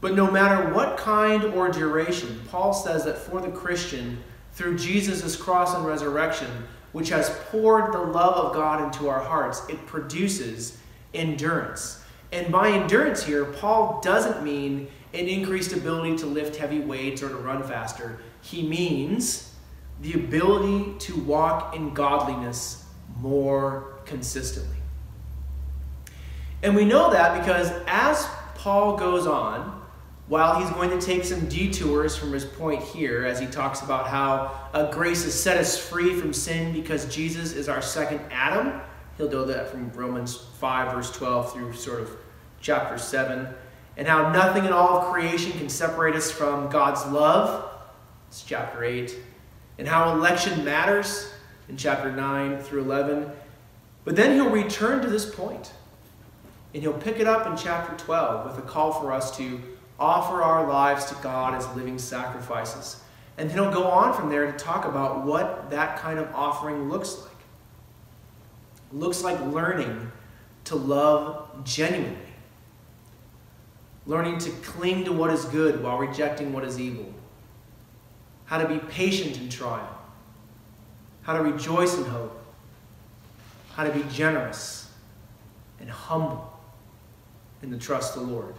But 0.00 0.14
no 0.14 0.30
matter 0.30 0.74
what 0.74 0.96
kind 0.96 1.44
or 1.44 1.70
duration, 1.70 2.42
Paul 2.50 2.72
says 2.72 3.04
that 3.04 3.18
for 3.18 3.40
the 3.40 3.50
Christian, 3.50 4.18
through 4.52 4.76
Jesus' 4.76 5.36
cross 5.36 5.74
and 5.74 5.86
resurrection, 5.86 6.50
which 6.90 7.08
has 7.08 7.30
poured 7.50 7.92
the 7.92 7.98
love 7.98 8.34
of 8.34 8.54
God 8.54 8.82
into 8.82 9.08
our 9.08 9.20
hearts, 9.20 9.62
it 9.68 9.86
produces 9.86 10.76
endurance. 11.14 12.02
And 12.32 12.50
by 12.50 12.70
endurance 12.70 13.22
here, 13.22 13.44
Paul 13.44 14.00
doesn't 14.02 14.42
mean 14.42 14.88
an 15.14 15.28
increased 15.28 15.72
ability 15.72 16.16
to 16.18 16.26
lift 16.26 16.56
heavy 16.56 16.80
weights 16.80 17.22
or 17.22 17.28
to 17.28 17.36
run 17.36 17.62
faster. 17.62 18.18
He 18.40 18.66
means 18.66 19.51
the 20.00 20.14
ability 20.14 20.98
to 20.98 21.16
walk 21.20 21.76
in 21.76 21.94
godliness 21.94 22.84
more 23.18 23.94
consistently. 24.04 24.76
And 26.62 26.74
we 26.74 26.84
know 26.84 27.10
that 27.12 27.38
because 27.38 27.70
as 27.86 28.26
Paul 28.54 28.96
goes 28.96 29.26
on, 29.26 29.82
while 30.28 30.60
he's 30.60 30.70
going 30.70 30.90
to 30.90 31.04
take 31.04 31.24
some 31.24 31.46
detours 31.48 32.16
from 32.16 32.32
his 32.32 32.44
point 32.44 32.82
here, 32.82 33.26
as 33.26 33.40
he 33.40 33.46
talks 33.46 33.82
about 33.82 34.06
how 34.06 34.68
uh, 34.72 34.90
grace 34.90 35.24
has 35.24 35.38
set 35.38 35.56
us 35.58 35.76
free 35.76 36.14
from 36.14 36.32
sin 36.32 36.72
because 36.72 37.12
Jesus 37.12 37.52
is 37.52 37.68
our 37.68 37.82
second 37.82 38.20
Adam. 38.30 38.80
He'll 39.18 39.28
do 39.28 39.44
that 39.44 39.68
from 39.68 39.90
Romans 39.92 40.36
5, 40.58 40.94
verse 40.94 41.10
12 41.10 41.52
through 41.52 41.72
sort 41.74 42.00
of 42.00 42.16
chapter 42.60 42.96
7. 42.96 43.48
And 43.96 44.08
how 44.08 44.32
nothing 44.32 44.64
in 44.64 44.72
all 44.72 45.00
of 45.00 45.12
creation 45.12 45.52
can 45.52 45.68
separate 45.68 46.14
us 46.14 46.30
from 46.30 46.70
God's 46.70 47.04
love. 47.06 47.70
It's 48.28 48.42
chapter 48.42 48.84
8. 48.84 49.14
And 49.78 49.88
how 49.88 50.14
election 50.14 50.64
matters 50.64 51.30
in 51.68 51.76
chapter 51.76 52.12
9 52.12 52.58
through 52.60 52.82
11. 52.82 53.30
But 54.04 54.16
then 54.16 54.34
he'll 54.34 54.50
return 54.50 55.00
to 55.02 55.08
this 55.08 55.32
point 55.32 55.72
and 56.74 56.82
he'll 56.82 56.92
pick 56.92 57.20
it 57.20 57.26
up 57.26 57.46
in 57.46 57.56
chapter 57.56 57.94
12 58.04 58.46
with 58.46 58.64
a 58.64 58.66
call 58.66 58.92
for 58.92 59.12
us 59.12 59.36
to 59.36 59.60
offer 59.98 60.42
our 60.42 60.66
lives 60.66 61.04
to 61.06 61.14
God 61.16 61.54
as 61.54 61.68
living 61.76 61.98
sacrifices. 61.98 63.02
And 63.38 63.48
then 63.48 63.56
he'll 63.56 63.72
go 63.72 63.84
on 63.84 64.14
from 64.14 64.30
there 64.30 64.50
to 64.50 64.58
talk 64.58 64.84
about 64.84 65.24
what 65.24 65.70
that 65.70 65.98
kind 65.98 66.18
of 66.18 66.32
offering 66.34 66.88
looks 66.88 67.18
like. 67.20 67.30
It 68.90 68.98
looks 68.98 69.22
like 69.22 69.40
learning 69.46 70.10
to 70.64 70.76
love 70.76 71.64
genuinely, 71.64 72.18
learning 74.06 74.38
to 74.38 74.50
cling 74.50 75.04
to 75.04 75.12
what 75.12 75.30
is 75.30 75.44
good 75.46 75.82
while 75.82 75.98
rejecting 75.98 76.52
what 76.52 76.64
is 76.64 76.78
evil, 76.78 77.12
how 78.52 78.58
to 78.58 78.68
be 78.68 78.78
patient 78.90 79.38
in 79.38 79.48
trial, 79.48 79.98
how 81.22 81.32
to 81.32 81.42
rejoice 81.42 81.96
in 81.96 82.04
hope, 82.04 82.38
how 83.72 83.82
to 83.82 83.90
be 83.90 84.04
generous 84.12 84.92
and 85.80 85.88
humble 85.88 86.60
and 87.62 87.72
to 87.72 87.78
trust 87.78 88.14
the 88.14 88.20
Lord. 88.20 88.54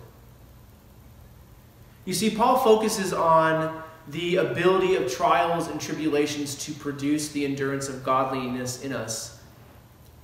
You 2.05 2.13
see, 2.15 2.31
Paul 2.31 2.57
focuses 2.57 3.13
on 3.13 3.83
the 4.07 4.37
ability 4.37 4.95
of 4.95 5.13
trials 5.13 5.67
and 5.67 5.79
tribulations 5.79 6.55
to 6.65 6.71
produce 6.71 7.31
the 7.31 7.45
endurance 7.45 7.87
of 7.87 8.03
godliness 8.03 8.81
in 8.81 8.93
us 8.93 9.43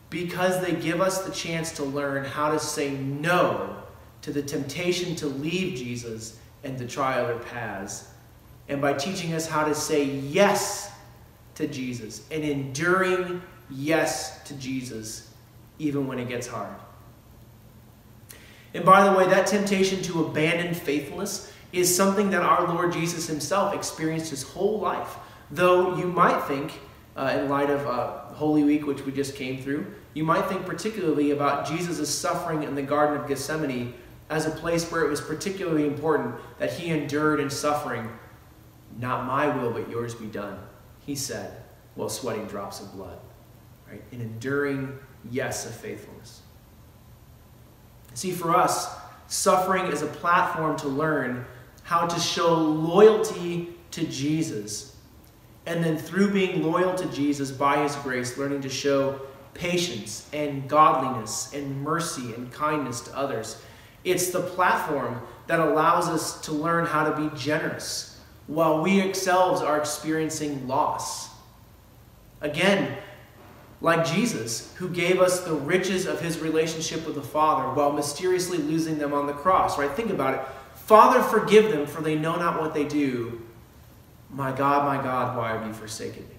because 0.10 0.66
they 0.66 0.74
give 0.74 1.00
us 1.00 1.26
the 1.26 1.32
chance 1.32 1.74
to 1.74 1.84
learn 1.84 2.26
how 2.26 2.52
to 2.52 2.60
say 2.60 2.90
no 2.90 3.84
to 4.24 4.34
the 4.34 4.42
temptation 4.42 5.16
to 5.18 5.28
leave 5.28 5.78
Jesus 5.78 6.40
and 6.64 6.76
to 6.80 6.88
try 6.88 7.22
other 7.22 7.38
paths. 7.38 8.08
And 8.70 8.82
by 8.82 8.94
teaching 8.94 9.34
us 9.34 9.48
how 9.48 9.66
to 9.66 9.76
say 9.76 10.04
yes 10.06 10.92
to 11.56 11.68
Jesus 11.68 12.22
an 12.32 12.44
enduring 12.44 13.42
yes 13.70 14.42
to 14.44 14.54
Jesus, 14.56 15.34
even 15.78 16.08
when 16.08 16.20
it 16.20 16.30
gets 16.30 16.48
hard. 16.48 16.74
And 18.74 18.86
by 18.86 19.04
the 19.04 19.18
way, 19.18 19.28
that 19.28 19.48
temptation 19.48 20.02
to 20.04 20.26
abandon 20.26 20.74
faithfulness 20.74 21.52
is 21.74 21.94
something 21.94 22.30
that 22.30 22.42
our 22.42 22.68
Lord 22.68 22.94
Jesus 22.94 23.28
himself 23.28 23.76
experienced 23.76 24.30
his 24.30 24.44
whole 24.44 24.80
life. 24.80 25.18
Though 25.52 25.98
you 25.98 26.08
might 26.08 26.42
think, 26.46 26.74
uh, 27.16 27.38
in 27.38 27.50
light 27.50 27.70
of 27.70 27.86
uh, 27.86 28.34
Holy 28.34 28.64
Week, 28.64 28.88
which 28.88 29.06
we 29.06 29.12
just 29.12 29.36
came 29.36 29.62
through, 29.62 29.94
you 30.14 30.24
might 30.24 30.46
think 30.46 30.66
particularly 30.66 31.32
about 31.32 31.68
Jesus' 31.68 32.10
suffering 32.10 32.64
in 32.64 32.76
the 32.76 32.82
Garden 32.82 33.20
of 33.20 33.28
Gethsemane 33.28 33.94
as 34.30 34.46
a 34.46 34.52
place 34.52 34.90
where 34.92 35.04
it 35.04 35.10
was 35.10 35.20
particularly 35.20 35.86
important 35.86 36.36
that 36.60 36.72
he 36.72 36.92
endured 36.92 37.40
in 37.40 37.50
suffering. 37.50 38.08
Not 39.00 39.26
my 39.26 39.48
will, 39.48 39.72
but 39.72 39.90
yours 39.90 40.14
be 40.14 40.28
done, 40.28 40.60
he 41.06 41.16
said, 41.16 41.64
while 41.96 42.10
sweating 42.10 42.46
drops 42.46 42.82
of 42.82 42.94
blood. 42.94 43.18
Right? 43.90 44.04
An 44.12 44.22
enduring 44.22 45.00
yes 45.32 45.66
of 45.66 45.74
faithfulness. 45.74 46.42
See, 48.14 48.32
for 48.32 48.56
us, 48.56 48.94
suffering 49.28 49.86
is 49.86 50.02
a 50.02 50.08
platform 50.08 50.78
to 50.80 50.90
learn 50.90 51.46
how 51.84 52.06
to 52.06 52.20
show 52.20 52.54
loyalty 52.54 53.70
to 53.92 54.06
Jesus. 54.06 54.98
And 55.66 55.84
then 55.84 55.98
through 55.98 56.32
being 56.32 56.62
loyal 56.62 56.94
to 56.96 57.06
Jesus 57.08 57.52
by 57.52 57.84
his 57.84 57.96
grace, 57.98 58.38
learning 58.38 58.62
to 58.62 58.70
show 58.70 59.22
patience 59.54 60.30
and 60.34 60.68
godliness 60.68 61.54
and 61.54 61.82
mercy 61.82 62.34
and 62.34 62.52
kindness 62.52 63.02
to 63.02 63.18
others. 63.18 63.62
It's 64.04 64.30
the 64.30 64.42
platform 64.42 65.22
that 65.48 65.60
allows 65.60 66.08
us 66.08 66.42
to 66.42 66.52
learn 66.52 66.86
how 66.86 67.10
to 67.10 67.30
be 67.30 67.36
generous 67.38 68.09
while 68.50 68.82
we 68.82 69.00
ourselves 69.00 69.62
are 69.62 69.78
experiencing 69.78 70.68
loss. 70.68 71.30
Again, 72.42 72.98
like 73.80 74.04
Jesus, 74.06 74.74
who 74.78 74.90
gave 74.90 75.22
us 75.22 75.42
the 75.42 75.54
riches 75.54 76.08
of 76.08 76.20
his 76.20 76.40
relationship 76.40 77.06
with 77.06 77.14
the 77.14 77.22
Father 77.22 77.72
while 77.76 77.92
mysteriously 77.92 78.58
losing 78.58 78.98
them 78.98 79.14
on 79.14 79.28
the 79.28 79.34
cross, 79.34 79.78
right? 79.78 79.92
Think 79.92 80.10
about 80.10 80.34
it. 80.34 80.42
Father, 80.74 81.22
forgive 81.22 81.72
them, 81.72 81.86
for 81.86 82.02
they 82.02 82.16
know 82.16 82.38
not 82.38 82.60
what 82.60 82.74
they 82.74 82.86
do. 82.86 83.40
My 84.32 84.52
God, 84.52 84.84
my 84.84 85.02
God, 85.02 85.38
why 85.38 85.52
have 85.52 85.68
you 85.68 85.74
forsaken 85.74 86.24
me? 86.28 86.36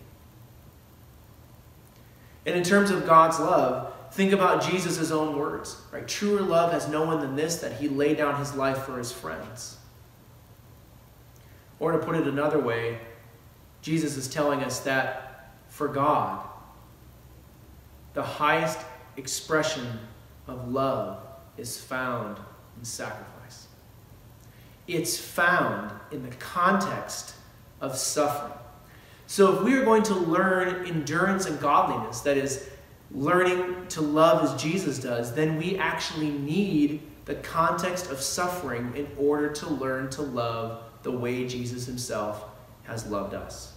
And 2.45 2.57
in 2.57 2.65
terms 2.65 2.91
of 2.91 3.07
God's 3.07 3.39
love, 3.39 3.95
think 4.11 4.33
about 4.33 4.69
Jesus' 4.69 5.13
own 5.13 5.39
words, 5.39 5.81
right? 5.93 6.09
Truer 6.09 6.41
love 6.41 6.73
has 6.73 6.89
no 6.89 7.05
one 7.05 7.21
than 7.21 7.37
this, 7.37 7.61
that 7.61 7.75
he 7.75 7.89
laid 7.89 8.17
down 8.17 8.37
his 8.41 8.57
life 8.57 8.79
for 8.79 8.99
his 8.99 9.13
friends. 9.13 9.77
Or 11.81 11.93
to 11.93 11.99
put 11.99 12.15
it 12.15 12.29
another 12.29 12.61
way, 12.61 12.99
Jesus 13.83 14.17
is 14.17 14.29
telling 14.29 14.63
us 14.63 14.81
that 14.81 15.55
for 15.69 15.89
God, 15.89 16.47
the 18.15 18.23
highest 18.23 18.79
expression 19.17 19.99
of 20.47 20.71
love 20.71 21.23
is 21.57 21.81
found 21.81 22.39
in 22.79 22.85
sacrifice. 22.85 23.67
It's 24.87 25.17
found 25.17 25.93
in 26.13 26.23
the 26.23 26.35
context 26.37 27.35
of 27.81 27.97
suffering. 27.97 28.53
So, 29.27 29.57
if 29.57 29.63
we 29.63 29.75
are 29.75 29.85
going 29.85 30.03
to 30.05 30.15
learn 30.15 30.87
endurance 30.87 31.47
and 31.47 31.59
godliness, 31.61 32.21
that 32.21 32.37
is, 32.37 32.69
learning 33.13 33.87
to 33.89 34.01
love 34.01 34.45
as 34.45 34.63
Jesus 34.63 34.99
does, 34.99 35.35
then 35.35 35.57
we 35.57 35.77
actually 35.77 36.31
need 36.31 37.03
the 37.25 37.35
context 37.37 38.11
of 38.11 38.21
suffering 38.21 38.93
in 38.95 39.09
order 39.17 39.49
to 39.49 39.69
learn 39.69 40.11
to 40.11 40.23
love 40.23 40.83
the 41.03 41.11
way 41.11 41.47
Jesus 41.47 41.87
himself 41.87 42.45
has 42.85 43.07
loved 43.07 43.35
us. 43.35 43.73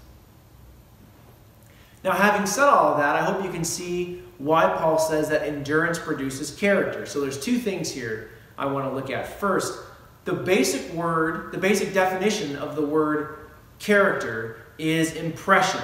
Now, 2.04 2.12
having 2.12 2.46
said 2.46 2.68
all 2.68 2.92
of 2.94 2.98
that, 2.98 3.16
I 3.16 3.24
hope 3.24 3.44
you 3.44 3.52
can 3.52 3.64
see 3.64 4.22
why 4.38 4.76
Paul 4.78 5.00
says 5.00 5.30
that 5.30 5.44
endurance 5.44 5.98
produces 5.98 6.52
character. 6.52 7.06
So, 7.06 7.22
there's 7.22 7.40
two 7.40 7.58
things 7.58 7.90
here 7.92 8.32
I 8.58 8.66
want 8.66 8.90
to 8.90 8.94
look 8.94 9.10
at. 9.10 9.40
First, 9.40 9.80
the 10.26 10.34
basic 10.34 10.92
word, 10.94 11.52
the 11.54 11.58
basic 11.58 11.94
definition 11.94 12.58
of 12.58 12.76
the 12.76 12.86
word 12.86 13.50
character 13.80 14.58
is 14.78 15.14
impression. 15.14 15.82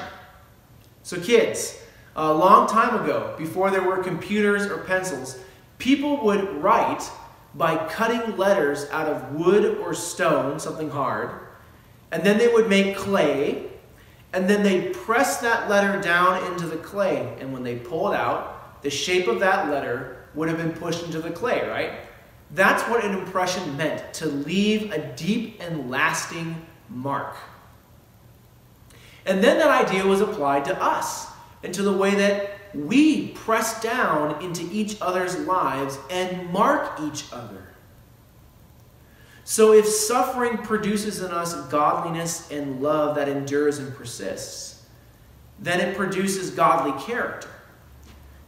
So, 1.03 1.19
kids, 1.21 1.81
a 2.15 2.33
long 2.33 2.67
time 2.67 3.01
ago, 3.01 3.35
before 3.37 3.71
there 3.71 3.83
were 3.83 4.03
computers 4.03 4.65
or 4.65 4.79
pencils, 4.79 5.39
people 5.77 6.23
would 6.25 6.61
write 6.61 7.09
by 7.55 7.75
cutting 7.87 8.37
letters 8.37 8.87
out 8.91 9.07
of 9.07 9.33
wood 9.33 9.77
or 9.79 9.93
stone, 9.93 10.59
something 10.59 10.89
hard, 10.89 11.31
and 12.11 12.23
then 12.23 12.37
they 12.37 12.47
would 12.47 12.69
make 12.69 12.95
clay, 12.95 13.69
and 14.33 14.49
then 14.49 14.63
they'd 14.63 14.93
press 14.93 15.37
that 15.37 15.69
letter 15.69 15.99
down 16.01 16.51
into 16.51 16.67
the 16.67 16.77
clay. 16.77 17.35
And 17.39 17.51
when 17.51 17.63
they 17.63 17.77
pull 17.77 18.11
it 18.11 18.15
out, 18.15 18.81
the 18.83 18.89
shape 18.89 19.27
of 19.27 19.39
that 19.39 19.69
letter 19.69 20.27
would 20.35 20.47
have 20.47 20.57
been 20.57 20.73
pushed 20.73 21.03
into 21.03 21.19
the 21.19 21.31
clay, 21.31 21.67
right? 21.67 21.93
That's 22.51 22.83
what 22.83 23.03
an 23.03 23.17
impression 23.17 23.75
meant 23.77 24.13
to 24.15 24.25
leave 24.27 24.91
a 24.91 24.99
deep 25.15 25.57
and 25.59 25.89
lasting 25.89 26.65
mark. 26.89 27.35
And 29.25 29.43
then 29.43 29.59
that 29.59 29.85
idea 29.85 30.05
was 30.05 30.21
applied 30.21 30.65
to 30.65 30.81
us 30.81 31.27
and 31.63 31.73
to 31.73 31.81
the 31.83 31.93
way 31.93 32.15
that 32.15 32.51
we 32.73 33.29
press 33.29 33.81
down 33.81 34.41
into 34.43 34.67
each 34.71 34.97
other's 35.01 35.37
lives 35.39 35.97
and 36.09 36.49
mark 36.51 36.99
each 37.01 37.25
other. 37.33 37.63
So, 39.43 39.73
if 39.73 39.87
suffering 39.87 40.59
produces 40.59 41.21
in 41.21 41.31
us 41.31 41.55
godliness 41.69 42.51
and 42.51 42.81
love 42.81 43.15
that 43.15 43.27
endures 43.27 43.79
and 43.79 43.93
persists, 43.95 44.85
then 45.57 45.79
it 45.81 45.97
produces 45.97 46.51
godly 46.51 47.01
character 47.03 47.49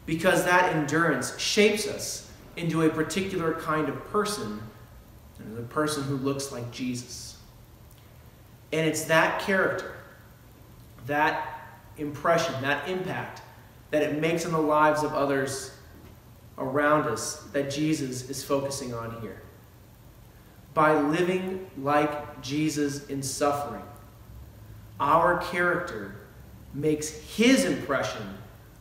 because 0.05 0.45
that 0.45 0.75
endurance 0.75 1.37
shapes 1.39 1.87
us 1.87 2.29
into 2.55 2.83
a 2.83 2.89
particular 2.89 3.53
kind 3.53 3.89
of 3.89 4.07
person, 4.09 4.61
the 5.55 5.63
person 5.63 6.03
who 6.03 6.17
looks 6.17 6.51
like 6.51 6.69
Jesus. 6.71 7.37
And 8.71 8.87
it's 8.87 9.05
that 9.05 9.41
character, 9.41 9.95
that 11.07 11.50
impression, 12.01 12.53
that 12.61 12.87
impact 12.89 13.41
that 13.91 14.01
it 14.01 14.19
makes 14.19 14.45
on 14.45 14.51
the 14.51 14.59
lives 14.59 15.03
of 15.03 15.13
others 15.13 15.71
around 16.57 17.07
us 17.07 17.43
that 17.53 17.69
Jesus 17.69 18.29
is 18.29 18.43
focusing 18.43 18.93
on 18.93 19.21
here. 19.21 19.41
By 20.73 20.99
living 20.99 21.69
like 21.77 22.41
Jesus 22.41 23.07
in 23.07 23.21
suffering, 23.21 23.83
our 24.99 25.39
character 25.51 26.15
makes 26.73 27.09
his 27.09 27.65
impression 27.65 28.37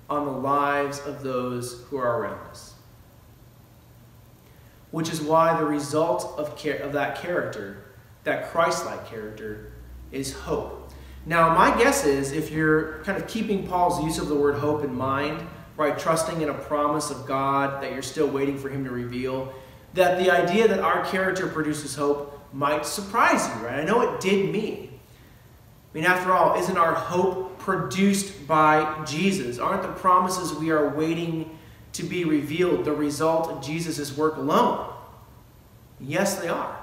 on 0.09 0.25
the 0.27 0.33
lives 0.33 1.01
of 1.01 1.23
those 1.23 1.83
who 1.85 1.97
are 1.97 2.21
around 2.21 2.47
us. 2.49 2.75
Which 4.91 5.11
is 5.11 5.21
why 5.21 5.59
the 5.59 5.67
result 5.67 6.35
of, 6.37 6.49
of 6.81 6.93
that 6.93 7.21
character, 7.21 7.85
that 8.25 8.51
Christ 8.51 8.87
like 8.87 9.09
character, 9.09 9.73
is 10.13 10.33
hope. 10.33 10.80
Now, 11.31 11.55
my 11.55 11.81
guess 11.81 12.05
is 12.05 12.33
if 12.33 12.51
you're 12.51 13.05
kind 13.05 13.16
of 13.16 13.29
keeping 13.29 13.64
Paul's 13.64 14.03
use 14.03 14.19
of 14.19 14.27
the 14.27 14.35
word 14.35 14.57
hope 14.57 14.83
in 14.83 14.93
mind, 14.93 15.40
right, 15.77 15.97
trusting 15.97 16.40
in 16.40 16.49
a 16.49 16.55
promise 16.55 17.12
of 17.12 17.25
God 17.25 17.81
that 17.85 17.93
you're 17.93 18.03
still 18.03 18.27
waiting 18.27 18.59
for 18.59 18.69
him 18.69 18.85
to 18.85 18.90
reveal, 18.90 19.55
that 19.95 20.19
the 20.19 20.29
idea 20.29 20.66
that 20.66 20.81
our 20.81 21.05
character 21.05 21.47
produces 21.47 21.95
hope 21.95 22.37
might 22.53 22.85
surprise 22.85 23.47
you, 23.47 23.64
right? 23.64 23.79
I 23.79 23.85
know 23.85 24.01
it 24.01 24.21
did 24.21 24.51
me. 24.51 24.90
I 24.90 25.95
mean, 25.95 26.05
after 26.05 26.33
all, 26.33 26.59
isn't 26.59 26.77
our 26.77 26.95
hope 26.95 27.61
produced 27.61 28.49
by 28.49 29.05
Jesus? 29.05 29.61
Aren't 29.61 29.83
the 29.83 29.93
promises 29.93 30.53
we 30.55 30.71
are 30.71 30.88
waiting 30.88 31.57
to 31.93 32.03
be 32.03 32.25
revealed 32.25 32.85
the 32.85 32.93
result 32.93 33.49
of 33.51 33.64
Jesus' 33.64 34.16
work 34.16 34.37
alone? 34.37 34.93
Yes, 36.01 36.40
they 36.40 36.49
are. 36.49 36.77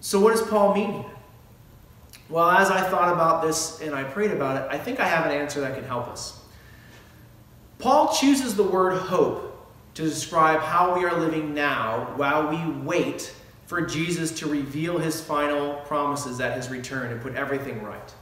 So, 0.00 0.20
what 0.20 0.30
does 0.30 0.40
Paul 0.48 0.74
mean 0.74 0.92
here? 1.02 1.19
Well, 2.30 2.48
as 2.48 2.70
I 2.70 2.80
thought 2.80 3.12
about 3.12 3.42
this 3.42 3.80
and 3.80 3.92
I 3.92 4.04
prayed 4.04 4.30
about 4.30 4.62
it, 4.62 4.68
I 4.70 4.78
think 4.78 5.00
I 5.00 5.08
have 5.08 5.26
an 5.26 5.32
answer 5.32 5.60
that 5.62 5.74
can 5.74 5.82
help 5.82 6.06
us. 6.06 6.40
Paul 7.80 8.14
chooses 8.14 8.54
the 8.54 8.62
word 8.62 8.96
hope 8.96 9.68
to 9.94 10.02
describe 10.02 10.60
how 10.60 10.96
we 10.96 11.04
are 11.04 11.18
living 11.18 11.54
now 11.54 12.12
while 12.14 12.48
we 12.48 12.72
wait 12.82 13.34
for 13.66 13.80
Jesus 13.80 14.30
to 14.38 14.46
reveal 14.46 14.98
his 14.98 15.20
final 15.20 15.74
promises 15.86 16.40
at 16.40 16.56
his 16.56 16.68
return 16.68 17.10
and 17.10 17.20
put 17.20 17.34
everything 17.34 17.82
right. 17.82 18.14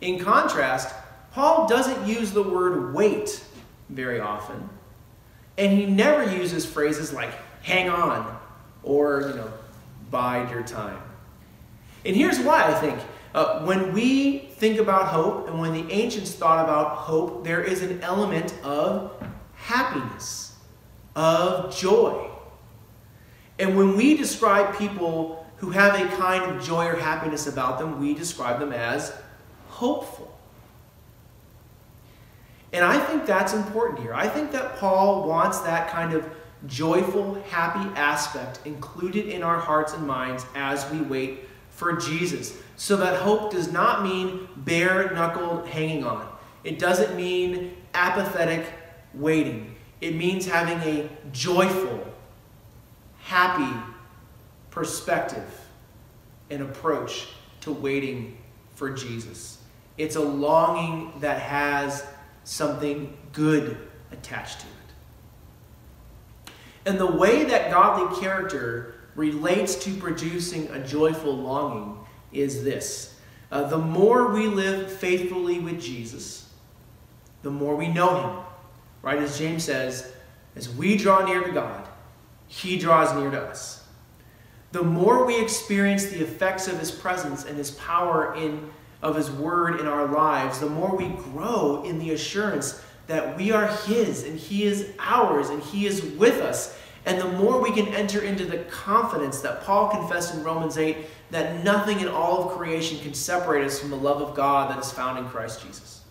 In 0.00 0.18
contrast, 0.18 0.94
Paul 1.32 1.68
doesn't 1.68 2.06
use 2.06 2.32
the 2.32 2.42
word 2.42 2.94
wait 2.94 3.44
very 3.90 4.20
often, 4.20 4.68
and 5.58 5.76
he 5.76 5.84
never 5.84 6.34
uses 6.34 6.64
phrases 6.64 7.12
like 7.12 7.32
hang 7.62 7.90
on 7.90 8.38
or, 8.82 9.22
you 9.28 9.34
know, 9.34 9.52
bide 10.10 10.50
your 10.50 10.62
time. 10.62 10.98
And 12.08 12.16
here's 12.16 12.40
why 12.40 12.64
I 12.64 12.72
think. 12.72 12.98
Uh, 13.34 13.60
when 13.66 13.92
we 13.92 14.38
think 14.38 14.80
about 14.80 15.08
hope 15.08 15.46
and 15.46 15.60
when 15.60 15.74
the 15.74 15.92
ancients 15.92 16.32
thought 16.32 16.64
about 16.64 16.96
hope, 16.96 17.44
there 17.44 17.62
is 17.62 17.82
an 17.82 18.00
element 18.00 18.54
of 18.64 19.12
happiness, 19.52 20.56
of 21.14 21.76
joy. 21.76 22.30
And 23.58 23.76
when 23.76 23.94
we 23.94 24.16
describe 24.16 24.78
people 24.78 25.46
who 25.58 25.70
have 25.70 26.00
a 26.00 26.16
kind 26.16 26.50
of 26.50 26.64
joy 26.64 26.86
or 26.86 26.96
happiness 26.96 27.46
about 27.46 27.78
them, 27.78 28.00
we 28.00 28.14
describe 28.14 28.58
them 28.58 28.72
as 28.72 29.12
hopeful. 29.66 30.34
And 32.72 32.82
I 32.82 32.98
think 32.98 33.26
that's 33.26 33.52
important 33.52 34.00
here. 34.00 34.14
I 34.14 34.28
think 34.28 34.50
that 34.52 34.76
Paul 34.76 35.28
wants 35.28 35.60
that 35.60 35.90
kind 35.90 36.14
of 36.14 36.24
joyful, 36.66 37.34
happy 37.50 37.86
aspect 37.96 38.60
included 38.64 39.26
in 39.26 39.42
our 39.42 39.58
hearts 39.58 39.92
and 39.92 40.06
minds 40.06 40.46
as 40.54 40.90
we 40.90 41.02
wait 41.02 41.47
for 41.78 41.92
Jesus. 41.92 42.58
So 42.74 42.96
that 42.96 43.22
hope 43.22 43.52
does 43.52 43.70
not 43.70 44.02
mean 44.02 44.48
bare 44.56 45.12
knuckled 45.12 45.68
hanging 45.68 46.02
on, 46.02 46.28
it 46.64 46.80
doesn't 46.80 47.16
mean 47.16 47.76
apathetic 47.94 48.66
waiting. 49.14 49.76
It 50.00 50.16
means 50.16 50.46
having 50.46 50.78
a 50.78 51.08
joyful, 51.32 52.04
happy 53.20 53.76
perspective 54.70 55.66
and 56.50 56.62
approach 56.62 57.28
to 57.60 57.72
waiting 57.72 58.38
for 58.74 58.90
Jesus. 58.90 59.58
It's 59.96 60.16
a 60.16 60.20
longing 60.20 61.12
that 61.20 61.40
has 61.40 62.04
something 62.42 63.16
good 63.32 63.76
attached 64.10 64.60
to 64.60 64.66
it. 64.66 66.52
And 66.86 66.98
the 66.98 67.06
way 67.06 67.44
that 67.44 67.70
godly 67.70 68.20
character 68.20 68.97
relates 69.18 69.74
to 69.74 69.92
producing 69.94 70.68
a 70.68 70.78
joyful 70.86 71.36
longing 71.36 71.98
is 72.32 72.62
this. 72.62 73.16
Uh, 73.50 73.64
the 73.64 73.78
more 73.78 74.32
we 74.32 74.46
live 74.46 74.90
faithfully 74.90 75.58
with 75.58 75.80
Jesus, 75.80 76.48
the 77.42 77.50
more 77.50 77.74
we 77.74 77.88
know 77.88 78.20
him. 78.22 78.44
Right? 79.02 79.18
As 79.18 79.36
James 79.36 79.64
says, 79.64 80.12
as 80.54 80.68
we 80.68 80.96
draw 80.96 81.24
near 81.24 81.42
to 81.42 81.50
God, 81.50 81.88
he 82.46 82.78
draws 82.78 83.12
near 83.14 83.30
to 83.30 83.40
us. 83.40 83.84
The 84.70 84.82
more 84.82 85.26
we 85.26 85.40
experience 85.40 86.06
the 86.06 86.22
effects 86.22 86.68
of 86.68 86.78
his 86.78 86.90
presence 86.90 87.44
and 87.44 87.56
his 87.56 87.72
power 87.72 88.34
in 88.34 88.70
of 89.00 89.14
his 89.14 89.30
word 89.30 89.78
in 89.78 89.86
our 89.86 90.08
lives, 90.08 90.58
the 90.58 90.68
more 90.68 90.96
we 90.96 91.08
grow 91.08 91.84
in 91.84 92.00
the 92.00 92.10
assurance 92.10 92.82
that 93.06 93.36
we 93.36 93.52
are 93.52 93.68
his 93.84 94.24
and 94.24 94.38
he 94.38 94.64
is 94.64 94.90
ours 94.98 95.50
and 95.50 95.62
he 95.62 95.86
is 95.86 96.02
with 96.02 96.40
us 96.40 96.76
and 97.06 97.18
the 97.18 97.28
more 97.32 97.60
we 97.60 97.72
can 97.72 97.88
enter 97.88 98.20
into 98.20 98.44
the 98.44 98.58
confidence 98.64 99.40
that 99.40 99.62
Paul 99.62 99.88
confessed 99.88 100.34
in 100.34 100.42
Romans 100.42 100.76
8 100.76 100.96
that 101.30 101.64
nothing 101.64 102.00
in 102.00 102.08
all 102.08 102.44
of 102.44 102.56
creation 102.56 102.98
can 102.98 103.14
separate 103.14 103.64
us 103.64 103.78
from 103.78 103.90
the 103.90 103.96
love 103.96 104.20
of 104.20 104.34
God 104.34 104.70
that 104.70 104.78
is 104.78 104.90
found 104.90 105.18
in 105.18 105.26
Christ 105.26 105.64
Jesus. 105.64 106.02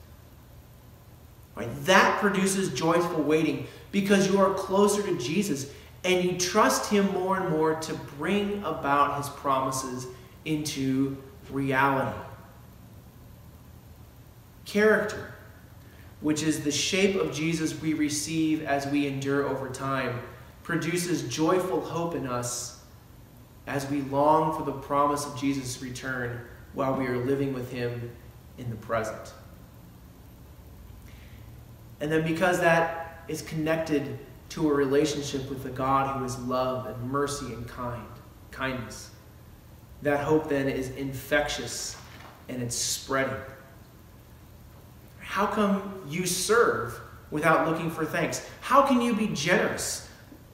Right? 1.55 1.69
That 1.85 2.19
produces 2.19 2.73
joyful 2.73 3.23
waiting 3.23 3.67
because 3.91 4.31
you 4.31 4.39
are 4.39 4.53
closer 4.53 5.01
to 5.03 5.17
Jesus 5.17 5.71
and 6.03 6.23
you 6.23 6.37
trust 6.37 6.91
Him 6.91 7.11
more 7.11 7.37
and 7.37 7.49
more 7.49 7.75
to 7.75 7.93
bring 8.17 8.63
about 8.63 9.17
His 9.17 9.29
promises 9.29 10.07
into 10.45 11.17
reality. 11.51 12.17
Character, 14.65 15.33
which 16.21 16.43
is 16.43 16.63
the 16.63 16.71
shape 16.71 17.15
of 17.15 17.33
Jesus 17.33 17.79
we 17.81 17.93
receive 17.93 18.63
as 18.63 18.85
we 18.87 19.07
endure 19.07 19.47
over 19.47 19.69
time 19.69 20.19
produces 20.67 21.23
joyful 21.33 21.79
hope 21.79 22.13
in 22.13 22.27
us 22.27 22.81
as 23.67 23.89
we 23.89 24.01
long 24.01 24.53
for 24.53 24.65
the 24.65 24.77
promise 24.79 25.25
of 25.25 25.39
Jesus' 25.39 25.81
return 25.81 26.41
while 26.73 26.93
we 26.93 27.07
are 27.07 27.23
living 27.23 27.53
with 27.53 27.71
Him 27.71 28.11
in 28.57 28.69
the 28.69 28.75
present. 28.75 29.31
And 32.01 32.11
then 32.11 32.27
because 32.27 32.59
that 32.59 33.23
is 33.29 33.41
connected 33.43 34.19
to 34.49 34.69
a 34.69 34.73
relationship 34.73 35.49
with 35.49 35.63
the 35.63 35.69
God 35.69 36.17
who 36.17 36.25
is 36.25 36.37
love 36.39 36.85
and 36.85 37.01
mercy 37.09 37.53
and 37.53 37.65
kind, 37.65 38.03
kindness, 38.51 39.11
that 40.01 40.19
hope 40.19 40.49
then 40.49 40.67
is 40.67 40.89
infectious 40.89 41.95
and 42.49 42.61
it's 42.61 42.75
spreading. 42.75 43.39
How 45.19 45.45
come 45.45 46.01
you 46.09 46.25
serve 46.25 46.99
without 47.31 47.69
looking 47.69 47.89
for 47.89 48.03
thanks? 48.03 48.45
How 48.59 48.85
can 48.85 48.99
you 48.99 49.15
be 49.15 49.27
generous 49.27 50.06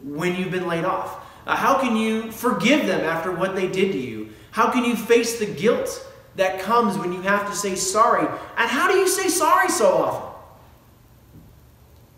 when 0.04 0.36
you've 0.36 0.52
been 0.52 0.68
laid 0.68 0.86
off? 0.86 1.26
Uh, 1.46 1.56
how 1.56 1.80
can 1.80 1.96
you 1.96 2.32
forgive 2.32 2.86
them 2.86 3.02
after 3.02 3.32
what 3.32 3.56
they 3.56 3.68
did 3.68 3.92
to 3.92 3.98
you? 3.98 4.30
How 4.52 4.72
can 4.72 4.86
you 4.86 4.96
face 4.96 5.40
the 5.40 5.46
guilt 5.46 6.08
that 6.36 6.60
comes 6.62 6.98
when 6.98 7.12
you 7.12 7.22
have 7.22 7.50
to 7.50 7.56
say 7.56 7.76
sorry? 7.76 8.28
And 8.58 8.70
how 8.70 8.92
do 8.92 8.98
you 8.98 9.08
say 9.08 9.28
sorry 9.28 9.70
so 9.70 9.94
often? 9.94 10.30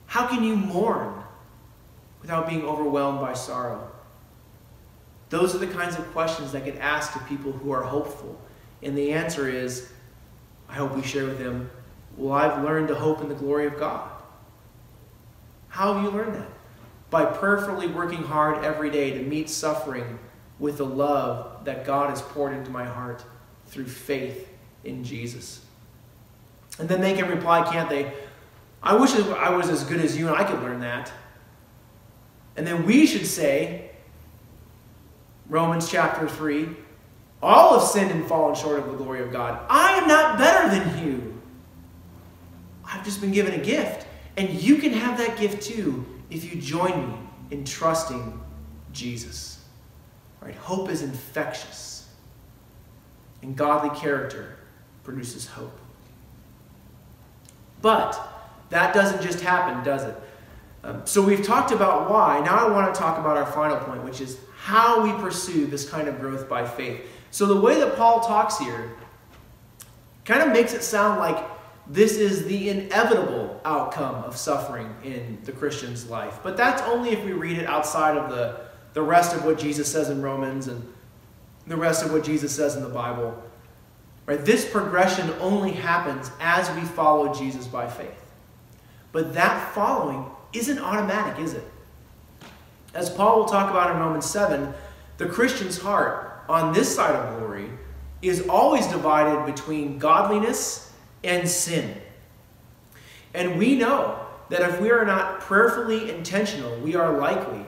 How 0.07 0.27
can 0.27 0.43
you 0.43 0.55
mourn 0.55 1.23
without 2.21 2.47
being 2.47 2.63
overwhelmed 2.63 3.19
by 3.19 3.33
sorrow? 3.33 3.91
Those 5.29 5.55
are 5.55 5.57
the 5.57 5.67
kinds 5.67 5.97
of 5.97 6.05
questions 6.11 6.51
that 6.51 6.65
get 6.65 6.77
asked 6.77 7.13
to 7.13 7.19
people 7.19 7.51
who 7.51 7.71
are 7.71 7.81
hopeful. 7.81 8.39
And 8.83 8.97
the 8.97 9.11
answer 9.11 9.49
is 9.49 9.91
I 10.69 10.73
hope 10.73 10.95
we 10.95 11.03
share 11.03 11.25
with 11.25 11.39
them, 11.39 11.69
well, 12.17 12.33
I've 12.33 12.63
learned 12.63 12.87
to 12.89 12.95
hope 12.95 13.21
in 13.21 13.29
the 13.29 13.35
glory 13.35 13.65
of 13.65 13.77
God. 13.77 14.09
How 15.67 15.93
have 15.93 16.03
you 16.03 16.09
learned 16.09 16.35
that? 16.35 16.49
By 17.09 17.25
prayerfully 17.25 17.87
working 17.87 18.23
hard 18.23 18.63
every 18.63 18.89
day 18.89 19.11
to 19.11 19.23
meet 19.23 19.49
suffering 19.49 20.19
with 20.59 20.77
the 20.77 20.85
love 20.85 21.65
that 21.65 21.85
God 21.85 22.09
has 22.09 22.21
poured 22.21 22.53
into 22.53 22.71
my 22.71 22.85
heart 22.85 23.23
through 23.67 23.87
faith 23.87 24.49
in 24.83 25.03
Jesus. 25.03 25.61
And 26.79 26.89
then 26.89 27.01
they 27.01 27.13
can 27.13 27.29
reply, 27.29 27.63
can't 27.71 27.89
they? 27.89 28.11
I 28.81 28.95
wish 28.95 29.15
I 29.15 29.49
was 29.49 29.69
as 29.69 29.83
good 29.83 29.99
as 29.99 30.17
you 30.17 30.27
and 30.27 30.35
I 30.35 30.43
could 30.43 30.61
learn 30.61 30.79
that. 30.81 31.11
And 32.55 32.65
then 32.65 32.85
we 32.85 33.05
should 33.05 33.25
say, 33.25 33.91
Romans 35.49 35.89
chapter 35.89 36.27
3, 36.27 36.69
all 37.41 37.79
have 37.79 37.87
sinned 37.87 38.11
and 38.11 38.25
fallen 38.25 38.55
short 38.55 38.79
of 38.79 38.87
the 38.87 38.97
glory 38.97 39.21
of 39.21 39.31
God. 39.31 39.59
I 39.69 39.97
am 39.97 40.07
not 40.07 40.37
better 40.37 40.69
than 40.69 41.05
you. 41.05 41.41
I've 42.85 43.03
just 43.03 43.21
been 43.21 43.31
given 43.31 43.59
a 43.59 43.63
gift. 43.63 44.07
And 44.37 44.49
you 44.49 44.77
can 44.77 44.93
have 44.93 45.17
that 45.17 45.37
gift 45.37 45.63
too 45.63 46.05
if 46.29 46.43
you 46.43 46.59
join 46.59 47.09
me 47.09 47.17
in 47.51 47.63
trusting 47.63 48.39
Jesus. 48.91 49.63
Right? 50.41 50.55
Hope 50.55 50.89
is 50.89 51.01
infectious. 51.01 52.09
And 53.41 53.55
godly 53.55 53.97
character 53.99 54.57
produces 55.03 55.47
hope. 55.47 55.77
But 57.81 58.19
that 58.69 58.93
doesn't 58.93 59.21
just 59.21 59.41
happen, 59.41 59.83
does 59.83 60.03
it? 60.03 60.15
Um, 60.83 61.01
so 61.05 61.21
we've 61.21 61.43
talked 61.43 61.71
about 61.71 62.09
why. 62.09 62.39
Now 62.39 62.67
I 62.67 62.71
want 62.71 62.93
to 62.93 62.99
talk 62.99 63.19
about 63.19 63.37
our 63.37 63.45
final 63.45 63.77
point, 63.77 64.03
which 64.03 64.21
is 64.21 64.39
how 64.57 65.03
we 65.03 65.11
pursue 65.21 65.67
this 65.67 65.87
kind 65.89 66.07
of 66.07 66.19
growth 66.19 66.49
by 66.49 66.65
faith. 66.65 67.01
So 67.31 67.45
the 67.45 67.59
way 67.59 67.79
that 67.79 67.95
Paul 67.95 68.21
talks 68.21 68.57
here 68.57 68.95
kind 70.25 70.41
of 70.41 70.49
makes 70.49 70.73
it 70.73 70.83
sound 70.83 71.19
like 71.19 71.37
this 71.87 72.17
is 72.17 72.45
the 72.45 72.69
inevitable 72.69 73.61
outcome 73.63 74.23
of 74.23 74.35
suffering 74.35 74.93
in 75.03 75.37
the 75.43 75.51
Christian's 75.51 76.09
life. 76.09 76.39
But 76.43 76.57
that's 76.57 76.81
only 76.83 77.11
if 77.11 77.23
we 77.23 77.33
read 77.33 77.57
it 77.57 77.67
outside 77.67 78.17
of 78.17 78.29
the, 78.29 78.61
the 78.93 79.01
rest 79.01 79.35
of 79.35 79.45
what 79.45 79.59
Jesus 79.59 79.91
says 79.91 80.09
in 80.09 80.21
Romans 80.21 80.67
and 80.67 80.91
the 81.67 81.77
rest 81.77 82.03
of 82.03 82.11
what 82.11 82.23
Jesus 82.23 82.55
says 82.55 82.75
in 82.75 82.83
the 82.83 82.89
Bible. 82.89 83.41
Right? 84.25 84.43
This 84.43 84.69
progression 84.69 85.29
only 85.39 85.71
happens 85.71 86.31
as 86.39 86.69
we 86.75 86.81
follow 86.81 87.33
Jesus 87.33 87.67
by 87.67 87.87
faith. 87.87 88.33
But 89.11 89.33
that 89.35 89.73
following 89.73 90.25
isn't 90.53 90.79
automatic, 90.79 91.43
is 91.43 91.53
it? 91.53 91.63
As 92.95 93.09
Paul 93.09 93.39
will 93.39 93.45
talk 93.45 93.69
about 93.69 93.91
in 93.91 93.97
Romans 93.97 94.25
7, 94.25 94.73
the 95.17 95.27
Christian's 95.27 95.77
heart 95.77 96.43
on 96.49 96.73
this 96.73 96.93
side 96.93 97.13
of 97.15 97.37
glory 97.37 97.69
is 98.21 98.47
always 98.47 98.87
divided 98.87 99.45
between 99.45 99.99
godliness 99.99 100.93
and 101.25 101.47
sin. 101.47 101.95
And 103.33 103.57
we 103.57 103.75
know 103.75 104.25
that 104.49 104.61
if 104.61 104.79
we 104.79 104.91
are 104.91 105.05
not 105.05 105.41
prayerfully 105.41 106.09
intentional, 106.09 106.77
we 106.79 106.95
are 106.95 107.17
likely, 107.17 107.65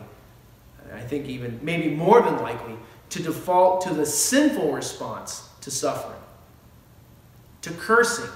I 0.93 1.01
think 1.01 1.27
even 1.27 1.59
maybe 1.61 1.89
more 1.93 2.21
than 2.21 2.37
likely, 2.41 2.75
to 3.09 3.23
default 3.23 3.81
to 3.81 3.93
the 3.93 4.05
sinful 4.05 4.71
response 4.71 5.49
to 5.61 5.71
suffering, 5.71 6.19
to 7.61 7.71
cursing 7.71 8.29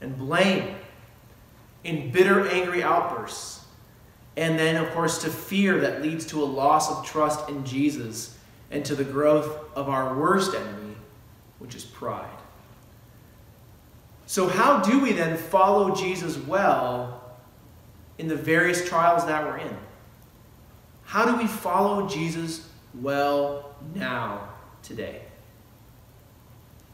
and 0.00 0.16
blame 0.16 0.74
in 1.84 2.10
bitter, 2.10 2.48
angry 2.48 2.82
outbursts. 2.82 3.64
And 4.36 4.58
then, 4.58 4.76
of 4.76 4.90
course, 4.92 5.18
to 5.22 5.30
fear 5.30 5.80
that 5.80 6.00
leads 6.00 6.26
to 6.26 6.42
a 6.42 6.44
loss 6.46 6.90
of 6.90 7.04
trust 7.04 7.48
in 7.48 7.64
Jesus 7.64 8.38
and 8.70 8.84
to 8.86 8.94
the 8.94 9.04
growth 9.04 9.76
of 9.76 9.88
our 9.88 10.16
worst 10.16 10.54
enemy, 10.54 10.96
which 11.58 11.74
is 11.74 11.84
pride. 11.84 12.41
So, 14.32 14.48
how 14.48 14.80
do 14.80 14.98
we 14.98 15.12
then 15.12 15.36
follow 15.36 15.94
Jesus 15.94 16.38
well 16.38 17.36
in 18.16 18.28
the 18.28 18.34
various 18.34 18.88
trials 18.88 19.26
that 19.26 19.44
we're 19.44 19.58
in? 19.58 19.76
How 21.02 21.26
do 21.26 21.36
we 21.36 21.46
follow 21.46 22.08
Jesus 22.08 22.66
well 22.94 23.76
now, 23.94 24.48
today? 24.82 25.20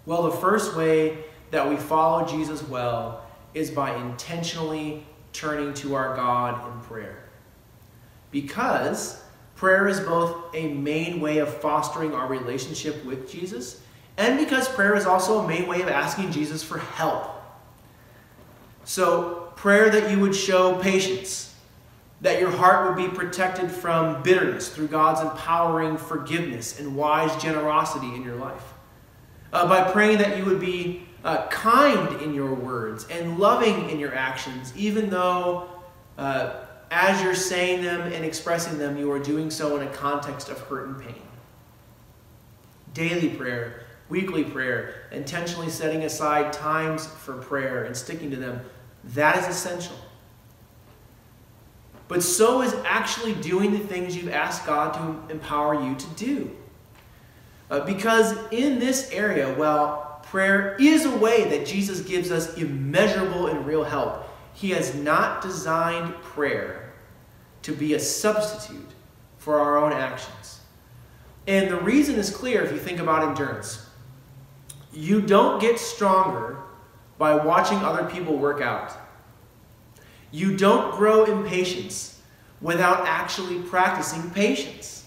Well, 0.05 0.24
the 0.24 0.37
first 0.38 0.74
way 0.74 1.18
that 1.53 1.68
we 1.70 1.77
follow 1.77 2.27
Jesus 2.27 2.61
well 2.68 3.24
is 3.55 3.70
by 3.70 3.94
intentionally 3.94 5.07
turning 5.33 5.74
to 5.74 5.94
our 5.94 6.16
God 6.16 6.74
in 6.74 6.81
prayer. 6.88 7.22
Because 8.33 9.22
prayer 9.55 9.87
is 9.87 10.01
both 10.01 10.53
a 10.57 10.72
main 10.74 11.20
way 11.20 11.38
of 11.38 11.55
fostering 11.61 12.14
our 12.14 12.27
relationship 12.27 13.05
with 13.05 13.31
Jesus, 13.31 13.81
and 14.18 14.37
because 14.37 14.68
prayer 14.68 14.96
is 14.96 15.07
also 15.07 15.38
a 15.38 15.48
main 15.48 15.66
way 15.68 15.81
of 15.81 15.88
asking 15.88 16.33
Jesus 16.33 16.62
for 16.62 16.78
help. 16.78 17.31
So, 18.85 19.52
prayer 19.54 19.90
that 19.90 20.11
you 20.11 20.18
would 20.18 20.35
show 20.35 20.74
patience, 20.81 21.54
that 22.20 22.40
your 22.40 22.50
heart 22.50 22.88
would 22.88 22.96
be 22.96 23.16
protected 23.16 23.70
from 23.70 24.22
bitterness 24.22 24.70
through 24.70 24.88
God's 24.88 25.20
empowering 25.20 25.96
forgiveness 25.96 26.81
and 26.81 26.96
wise 26.96 27.35
generosity 27.40 28.12
in 28.14 28.22
your 28.22 28.35
life. 28.35 28.74
Uh, 29.52 29.68
by 29.68 29.90
praying 29.90 30.18
that 30.18 30.37
you 30.37 30.44
would 30.44 30.61
be 30.61 31.07
uh, 31.24 31.46
kind 31.48 32.20
in 32.20 32.35
your 32.35 32.54
words 32.54 33.07
and 33.09 33.38
loving 33.38 33.88
in 33.88 34.00
your 34.00 34.14
actions, 34.14 34.72
even 34.76 35.11
though 35.11 35.68
uh, 36.16 36.64
as 36.90 37.22
you're 37.22 37.35
saying 37.35 37.83
them 37.83 38.00
and 38.00 38.24
expressing 38.24 38.78
them, 38.78 38.96
you 38.96 39.12
are 39.12 39.18
doing 39.18 39.50
so 39.50 39.76
in 39.76 39.87
a 39.87 39.90
context 39.92 40.48
of 40.48 40.59
hurt 40.59 40.88
and 40.88 41.00
pain. 41.00 41.22
Daily 42.94 43.28
prayer, 43.28 43.85
weekly 44.09 44.44
prayer, 44.44 45.07
intentionally 45.12 45.71
setting 45.71 46.05
aside 46.05 46.53
times 46.53 47.07
for 47.07 47.35
prayer 47.35 47.85
and 47.85 47.97
sticking 47.97 48.31
to 48.31 48.37
them, 48.37 48.61
that 49.05 49.38
is 49.38 49.47
essential. 49.47 49.97
But 52.09 52.23
so 52.23 52.62
is 52.62 52.75
actually 52.87 53.35
doing 53.35 53.73
the 53.73 53.79
things 53.79 54.16
you've 54.16 54.33
asked 54.33 54.66
God 54.66 54.94
to 54.94 55.33
empower 55.33 55.83
you 55.83 55.94
to 55.94 56.07
do. 56.16 56.57
Uh, 57.71 57.81
because 57.81 58.35
in 58.51 58.79
this 58.79 59.11
area, 59.11 59.55
well, 59.59 60.09
Prayer 60.31 60.77
is 60.79 61.07
a 61.07 61.16
way 61.16 61.49
that 61.49 61.66
Jesus 61.66 62.03
gives 62.03 62.31
us 62.31 62.59
immeasurable 62.59 63.47
and 63.47 63.66
real 63.66 63.83
help. 63.83 64.29
He 64.53 64.71
has 64.71 64.94
not 64.94 65.40
designed 65.40 66.12
prayer 66.16 66.92
to 67.62 67.73
be 67.73 67.94
a 67.94 67.99
substitute 67.99 68.90
for 69.38 69.59
our 69.59 69.79
own 69.79 69.90
actions. 69.90 70.61
And 71.47 71.71
the 71.71 71.81
reason 71.81 72.16
is 72.16 72.29
clear 72.29 72.62
if 72.62 72.73
you 72.73 72.79
think 72.79 72.99
about 72.99 73.27
endurance. 73.27 73.88
You 74.92 75.20
don't 75.20 75.61
get 75.61 75.79
stronger 75.79 76.59
by 77.18 77.35
watching 77.35 77.79
other 77.79 78.05
people 78.09 78.37
work 78.37 78.61
out. 78.61 78.92
You 80.31 80.57
don't 80.57 80.94
grow 80.94 81.24
in 81.24 81.48
patience 81.48 82.20
without 82.61 83.07
actually 83.07 83.61
practicing 83.61 84.31
patience. 84.31 85.07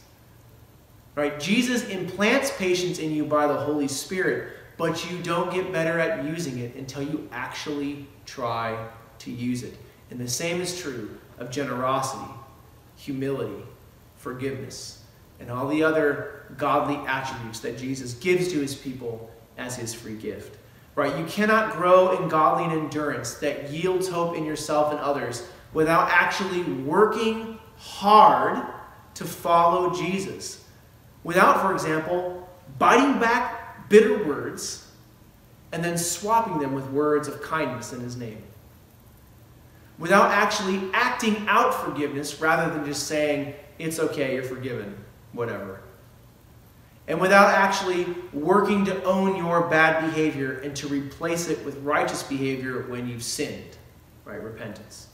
Right? 1.15 1.39
Jesus 1.39 1.87
implants 1.89 2.51
patience 2.57 2.99
in 2.99 3.11
you 3.11 3.25
by 3.25 3.47
the 3.47 3.55
Holy 3.55 3.87
Spirit 3.87 4.53
but 4.81 5.11
you 5.11 5.19
don't 5.19 5.53
get 5.53 5.71
better 5.71 5.99
at 5.99 6.25
using 6.25 6.57
it 6.57 6.73
until 6.73 7.03
you 7.03 7.29
actually 7.31 8.07
try 8.25 8.87
to 9.19 9.29
use 9.29 9.61
it. 9.61 9.77
And 10.09 10.19
the 10.19 10.27
same 10.27 10.59
is 10.59 10.79
true 10.79 11.19
of 11.37 11.51
generosity, 11.51 12.31
humility, 12.95 13.63
forgiveness, 14.15 15.03
and 15.39 15.51
all 15.51 15.67
the 15.67 15.83
other 15.83 16.45
godly 16.57 16.95
attributes 17.07 17.59
that 17.59 17.77
Jesus 17.77 18.15
gives 18.15 18.51
to 18.51 18.59
his 18.59 18.73
people 18.73 19.29
as 19.57 19.75
his 19.75 19.93
free 19.93 20.15
gift. 20.15 20.57
Right? 20.95 21.17
You 21.17 21.25
cannot 21.25 21.73
grow 21.73 22.17
in 22.17 22.27
godly 22.27 22.65
endurance 22.65 23.35
that 23.35 23.69
yields 23.69 24.09
hope 24.09 24.35
in 24.35 24.45
yourself 24.45 24.91
and 24.91 24.99
others 24.99 25.47
without 25.73 26.09
actually 26.09 26.63
working 26.63 27.57
hard 27.77 28.65
to 29.15 29.23
follow 29.23 29.93
Jesus. 29.93 30.65
Without, 31.23 31.61
for 31.61 31.73
example, 31.73 32.49
biting 32.77 33.19
back 33.19 33.89
bitter 33.89 34.23
words 34.25 34.87
and 35.71 35.83
then 35.83 35.97
swapping 35.97 36.59
them 36.59 36.73
with 36.73 36.89
words 36.89 37.27
of 37.27 37.41
kindness 37.41 37.93
in 37.93 38.01
his 38.01 38.17
name. 38.17 38.41
Without 39.97 40.31
actually 40.31 40.89
acting 40.93 41.45
out 41.47 41.73
forgiveness 41.73 42.41
rather 42.41 42.73
than 42.73 42.85
just 42.85 43.07
saying, 43.07 43.53
it's 43.77 43.99
okay, 43.99 44.33
you're 44.33 44.43
forgiven, 44.43 44.95
whatever. 45.31 45.79
And 47.11 47.19
without 47.19 47.49
actually 47.49 48.05
working 48.31 48.85
to 48.85 49.03
own 49.03 49.35
your 49.35 49.67
bad 49.67 50.05
behavior 50.05 50.59
and 50.59 50.73
to 50.77 50.87
replace 50.87 51.49
it 51.49 51.61
with 51.65 51.75
righteous 51.79 52.23
behavior 52.23 52.83
when 52.87 53.05
you've 53.05 53.21
sinned, 53.21 53.75
right? 54.23 54.41
Repentance. 54.41 55.07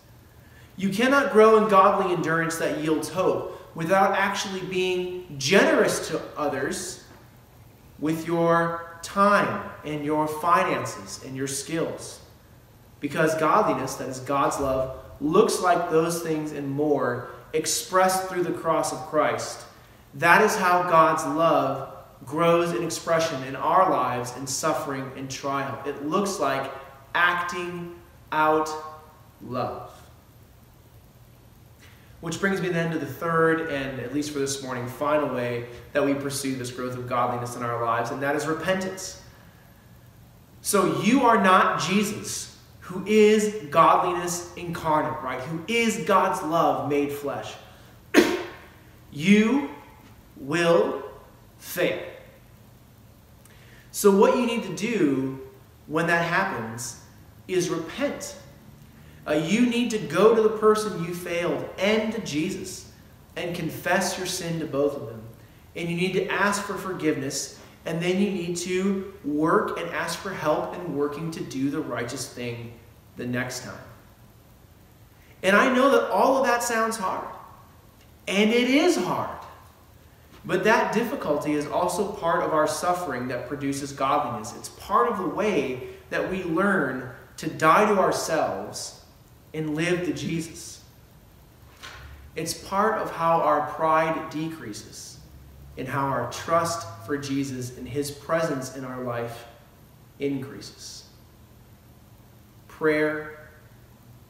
You 0.75 0.89
cannot 0.89 1.33
grow 1.33 1.57
in 1.57 1.69
godly 1.69 2.13
endurance 2.13 2.57
that 2.57 2.83
yields 2.83 3.09
hope 3.09 3.75
without 3.75 4.15
actually 4.15 4.61
being 4.61 5.39
generous 5.39 6.07
to 6.09 6.21
others 6.37 7.03
with 7.97 8.27
your 8.27 8.99
time 9.01 9.67
and 9.83 10.05
your 10.05 10.27
finances 10.27 11.23
and 11.25 11.35
your 11.35 11.47
skills. 11.47 12.19
Because 12.99 13.33
godliness, 13.39 13.95
that 13.95 14.07
is 14.07 14.19
God's 14.19 14.59
love, 14.59 14.99
looks 15.19 15.61
like 15.61 15.89
those 15.89 16.21
things 16.21 16.51
and 16.51 16.69
more 16.69 17.29
expressed 17.53 18.27
through 18.27 18.43
the 18.43 18.53
cross 18.53 18.93
of 18.93 18.99
Christ. 19.07 19.63
That 20.15 20.41
is 20.41 20.55
how 20.55 20.83
God's 20.83 21.25
love 21.25 21.93
grows 22.25 22.71
in 22.71 22.83
expression 22.83 23.41
in 23.43 23.55
our 23.55 23.89
lives 23.89 24.35
in 24.37 24.47
suffering 24.47 25.11
and 25.15 25.29
trial. 25.29 25.79
It 25.85 26.05
looks 26.05 26.39
like 26.39 26.71
acting 27.13 27.95
out 28.31 28.69
love. 29.41 29.91
Which 32.19 32.39
brings 32.39 32.61
me 32.61 32.69
then 32.69 32.91
to 32.91 32.97
the 32.97 33.05
third, 33.05 33.71
and 33.71 33.99
at 33.99 34.13
least 34.13 34.31
for 34.31 34.39
this 34.39 34.63
morning, 34.63 34.87
final 34.87 35.33
way 35.33 35.67
that 35.93 36.03
we 36.03 36.15
pursue 36.15 36.55
this 36.55 36.71
growth 36.71 36.97
of 36.97 37.07
godliness 37.07 37.55
in 37.55 37.61
our 37.61 37.83
lives, 37.85 38.09
and 38.09 38.21
that 38.23 38.35
is 38.35 38.47
repentance. 38.47 39.21
So 40.61 40.99
you 41.01 41.23
are 41.23 41.41
not 41.41 41.79
Jesus, 41.79 42.57
who 42.79 43.05
is 43.05 43.67
godliness 43.69 44.51
incarnate, 44.55 45.21
right? 45.21 45.39
Who 45.41 45.61
is 45.67 45.97
God's 46.05 46.41
love 46.41 46.89
made 46.89 47.11
flesh. 47.11 47.53
you 49.11 49.69
will 50.39 51.03
fail. 51.57 52.01
So, 53.91 54.15
what 54.15 54.37
you 54.37 54.45
need 54.45 54.63
to 54.63 54.75
do 54.75 55.39
when 55.87 56.07
that 56.07 56.23
happens 56.25 57.01
is 57.47 57.69
repent. 57.69 58.35
Uh, 59.27 59.33
you 59.33 59.65
need 59.65 59.91
to 59.91 59.97
go 59.97 60.35
to 60.35 60.41
the 60.41 60.57
person 60.57 61.03
you 61.03 61.13
failed 61.13 61.67
and 61.77 62.13
to 62.13 62.21
Jesus 62.21 62.91
and 63.35 63.55
confess 63.55 64.17
your 64.17 64.27
sin 64.27 64.59
to 64.59 64.65
both 64.65 64.95
of 64.95 65.07
them. 65.07 65.21
And 65.75 65.89
you 65.89 65.95
need 65.95 66.13
to 66.13 66.27
ask 66.27 66.63
for 66.63 66.75
forgiveness, 66.75 67.59
and 67.85 68.01
then 68.01 68.21
you 68.21 68.31
need 68.31 68.57
to 68.57 69.13
work 69.23 69.79
and 69.79 69.89
ask 69.89 70.17
for 70.19 70.33
help 70.33 70.75
in 70.75 70.95
working 70.95 71.29
to 71.31 71.43
do 71.43 71.69
the 71.69 71.79
righteous 71.79 72.27
thing 72.27 72.73
the 73.15 73.25
next 73.25 73.63
time. 73.63 73.77
And 75.43 75.55
I 75.55 75.73
know 75.73 75.91
that 75.91 76.09
all 76.09 76.37
of 76.37 76.45
that 76.47 76.63
sounds 76.63 76.97
hard, 76.97 77.27
and 78.27 78.49
it 78.49 78.69
is 78.69 78.97
hard. 78.97 79.36
But 80.47 80.63
that 80.63 80.93
difficulty 80.93 81.55
is 81.55 81.67
also 81.67 82.09
part 82.09 82.41
of 82.41 82.53
our 82.53 82.69
suffering 82.69 83.27
that 83.27 83.49
produces 83.49 83.91
godliness. 83.91 84.53
It's 84.57 84.69
part 84.69 85.11
of 85.11 85.17
the 85.17 85.27
way 85.27 85.89
that 86.09 86.31
we 86.31 86.43
learn 86.43 87.11
to 87.35 87.49
die 87.49 87.85
to 87.85 87.99
ourselves 87.99 89.03
and 89.53 89.75
live 89.75 90.05
to 90.05 90.13
Jesus. 90.13 90.81
It's 92.37 92.53
part 92.53 93.01
of 93.01 93.11
how 93.11 93.41
our 93.41 93.69
pride 93.71 94.29
decreases 94.29 95.19
and 95.77 95.85
how 95.85 96.07
our 96.07 96.31
trust 96.31 96.87
for 97.05 97.17
Jesus 97.17 97.77
and 97.77 97.85
his 97.85 98.09
presence 98.09 98.77
in 98.77 98.85
our 98.85 99.03
life 99.03 99.47
increases. 100.19 101.03
Prayer, 102.69 103.49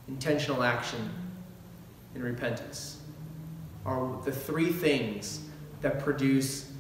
intentional 0.08 0.63
action, 0.63 1.12
and 2.15 2.23
repentance 2.23 3.01
are 3.86 4.19
the 4.25 4.32
three 4.32 4.71
things 4.71 5.47
that 5.82 6.00
produce 6.00 6.72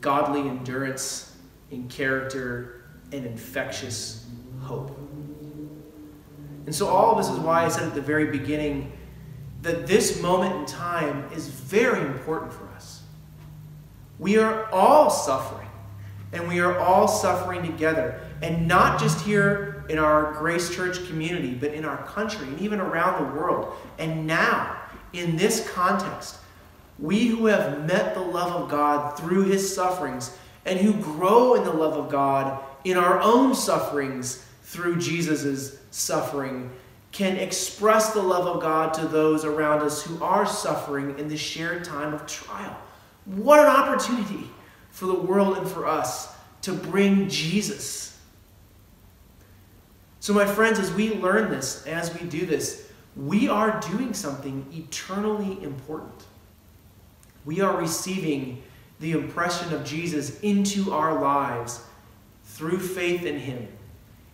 godly 0.00 0.40
endurance 0.40 1.36
in 1.70 1.88
character 1.88 2.84
and 3.12 3.26
infectious 3.26 4.26
hope. 4.60 4.96
And 6.66 6.74
so, 6.74 6.88
all 6.88 7.12
of 7.12 7.18
this 7.18 7.28
is 7.28 7.38
why 7.38 7.64
I 7.64 7.68
said 7.68 7.84
at 7.84 7.94
the 7.94 8.00
very 8.00 8.26
beginning 8.26 8.92
that 9.62 9.86
this 9.86 10.20
moment 10.20 10.54
in 10.54 10.66
time 10.66 11.28
is 11.32 11.48
very 11.48 12.00
important 12.00 12.52
for 12.52 12.66
us. 12.68 13.02
We 14.18 14.38
are 14.38 14.70
all 14.72 15.10
suffering, 15.10 15.68
and 16.32 16.48
we 16.48 16.60
are 16.60 16.78
all 16.78 17.06
suffering 17.06 17.62
together, 17.62 18.20
and 18.42 18.66
not 18.66 19.00
just 19.00 19.24
here 19.24 19.84
in 19.88 19.98
our 19.98 20.32
Grace 20.32 20.74
Church 20.74 21.06
community, 21.06 21.54
but 21.54 21.72
in 21.72 21.84
our 21.84 22.02
country 22.04 22.46
and 22.48 22.60
even 22.60 22.80
around 22.80 23.24
the 23.24 23.40
world. 23.40 23.74
And 23.98 24.26
now, 24.26 24.76
in 25.12 25.36
this 25.36 25.68
context, 25.70 26.38
we 26.98 27.26
who 27.26 27.46
have 27.46 27.86
met 27.86 28.14
the 28.14 28.20
love 28.20 28.62
of 28.62 28.70
God 28.70 29.18
through 29.18 29.44
his 29.44 29.74
sufferings 29.74 30.36
and 30.64 30.78
who 30.78 30.94
grow 30.94 31.54
in 31.54 31.64
the 31.64 31.72
love 31.72 31.94
of 31.94 32.10
God 32.10 32.62
in 32.84 32.96
our 32.96 33.20
own 33.20 33.54
sufferings 33.54 34.44
through 34.62 34.96
Jesus' 34.96 35.78
suffering 35.90 36.70
can 37.12 37.36
express 37.36 38.12
the 38.12 38.22
love 38.22 38.46
of 38.46 38.60
God 38.60 38.92
to 38.94 39.06
those 39.06 39.44
around 39.44 39.80
us 39.80 40.02
who 40.02 40.22
are 40.22 40.46
suffering 40.46 41.18
in 41.18 41.28
the 41.28 41.36
shared 41.36 41.84
time 41.84 42.12
of 42.12 42.26
trial. 42.26 42.76
What 43.24 43.60
an 43.60 43.66
opportunity 43.66 44.50
for 44.90 45.06
the 45.06 45.14
world 45.14 45.58
and 45.58 45.68
for 45.68 45.86
us 45.86 46.34
to 46.62 46.72
bring 46.72 47.28
Jesus. 47.28 48.18
So, 50.20 50.34
my 50.34 50.44
friends, 50.44 50.78
as 50.78 50.92
we 50.92 51.14
learn 51.14 51.50
this, 51.50 51.86
as 51.86 52.12
we 52.18 52.28
do 52.28 52.44
this, 52.46 52.90
we 53.14 53.48
are 53.48 53.80
doing 53.80 54.12
something 54.12 54.66
eternally 54.72 55.62
important 55.62 56.26
we 57.46 57.60
are 57.60 57.76
receiving 57.76 58.62
the 58.98 59.12
impression 59.12 59.72
of 59.72 59.84
Jesus 59.84 60.40
into 60.40 60.92
our 60.92 61.20
lives 61.20 61.80
through 62.44 62.80
faith 62.80 63.24
in 63.24 63.38
Him. 63.38 63.68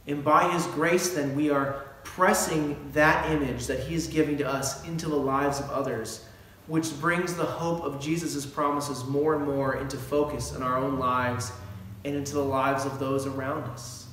And 0.07 0.25
by 0.25 0.51
His 0.51 0.67
grace, 0.69 1.11
then, 1.11 1.37
we 1.37 1.51
are 1.51 1.85
pressing 2.05 2.77
that 2.93 3.31
image 3.31 3.67
that 3.67 3.81
He 3.81 3.95
is 3.95 4.07
giving 4.07 4.39
to 4.39 4.49
us 4.49 4.85
into 4.89 5.09
the 5.09 5.17
lives 5.17 5.61
of 5.61 5.71
others, 5.71 6.25
which 6.67 6.99
brings 7.01 7.35
the 7.35 7.45
hope 7.45 7.83
of 7.83 8.01
Jesus' 8.01 8.47
promises 8.47 9.05
more 9.05 9.35
and 9.35 9.45
more 9.45 9.77
into 9.77 9.97
focus 9.97 10.55
in 10.55 10.63
our 10.63 10.79
own 10.79 10.99
lives 10.99 11.53
and 12.05 12.17
into 12.17 12.35
the 12.35 12.45
lives 12.45 12.87
of 12.87 12.99
those 12.99 13.27
around 13.27 13.65
us. 13.65 14.07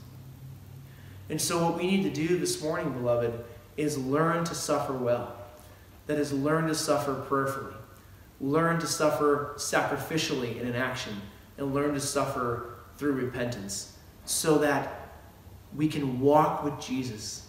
And 1.29 1.39
so, 1.39 1.63
what 1.63 1.77
we 1.77 1.87
need 1.87 2.03
to 2.03 2.09
do 2.09 2.37
this 2.37 2.61
morning, 2.61 2.91
beloved, 2.91 3.45
is 3.77 3.97
learn 3.97 4.43
to 4.45 4.55
suffer 4.55 4.93
well. 4.93 5.35
That 6.07 6.17
is, 6.17 6.33
learn 6.33 6.67
to 6.67 6.75
suffer 6.75 7.13
prayerfully 7.13 7.78
learn 8.41 8.79
to 8.79 8.87
suffer 8.87 9.53
sacrificially 9.57 10.59
in 10.59 10.67
an 10.67 10.75
action, 10.75 11.21
and 11.57 11.73
learn 11.73 11.93
to 11.93 11.99
suffer 11.99 12.75
through 12.97 13.13
repentance 13.13 13.97
so 14.25 14.57
that 14.59 15.09
we 15.75 15.87
can 15.87 16.19
walk 16.19 16.63
with 16.63 16.79
Jesus. 16.79 17.47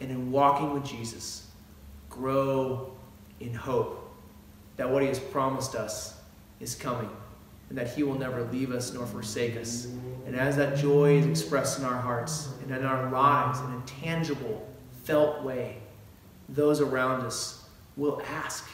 And 0.00 0.10
in 0.10 0.30
walking 0.30 0.72
with 0.72 0.84
Jesus, 0.84 1.48
grow 2.08 2.92
in 3.40 3.52
hope 3.52 4.16
that 4.76 4.88
what 4.88 5.02
He 5.02 5.08
has 5.08 5.18
promised 5.18 5.74
us 5.74 6.14
is 6.60 6.74
coming 6.74 7.10
and 7.68 7.76
that 7.76 7.94
He 7.94 8.02
will 8.02 8.18
never 8.18 8.44
leave 8.44 8.70
us 8.70 8.92
nor 8.94 9.06
forsake 9.06 9.56
us. 9.56 9.86
And 10.26 10.36
as 10.36 10.56
that 10.56 10.76
joy 10.76 11.18
is 11.18 11.26
expressed 11.26 11.78
in 11.78 11.84
our 11.84 12.00
hearts 12.00 12.48
and 12.62 12.70
in 12.70 12.84
our 12.84 13.10
lives 13.10 13.60
in 13.60 13.72
a 13.72 13.82
tangible, 14.00 14.66
felt 15.04 15.42
way, 15.42 15.78
those 16.48 16.80
around 16.80 17.22
us 17.22 17.64
will 17.96 18.22
ask, 18.30 18.68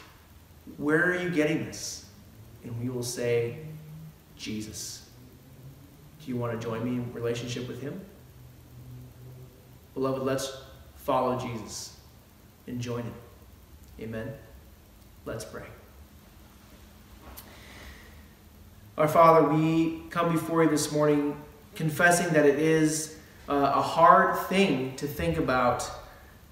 where 0.76 1.04
are 1.04 1.16
you 1.16 1.30
getting 1.30 1.64
this? 1.64 2.06
And 2.62 2.78
we 2.80 2.88
will 2.88 3.02
say, 3.02 3.58
Jesus. 4.36 5.08
Do 6.24 6.30
you 6.30 6.36
want 6.36 6.58
to 6.58 6.66
join 6.66 6.84
me 6.84 6.92
in 6.92 7.12
relationship 7.12 7.68
with 7.68 7.80
Him? 7.82 8.00
Beloved, 9.92 10.22
let's 10.22 10.56
follow 10.96 11.38
Jesus 11.38 11.96
and 12.66 12.80
join 12.80 13.02
Him. 13.02 13.14
Amen. 14.00 14.32
Let's 15.24 15.44
pray. 15.44 15.64
Our 18.96 19.08
Father, 19.08 19.48
we 19.48 20.02
come 20.10 20.32
before 20.32 20.64
you 20.64 20.70
this 20.70 20.92
morning 20.92 21.36
confessing 21.74 22.32
that 22.32 22.46
it 22.46 22.58
is 22.58 23.16
uh, 23.48 23.72
a 23.74 23.82
hard 23.82 24.38
thing 24.46 24.94
to 24.96 25.06
think 25.06 25.36
about 25.36 25.90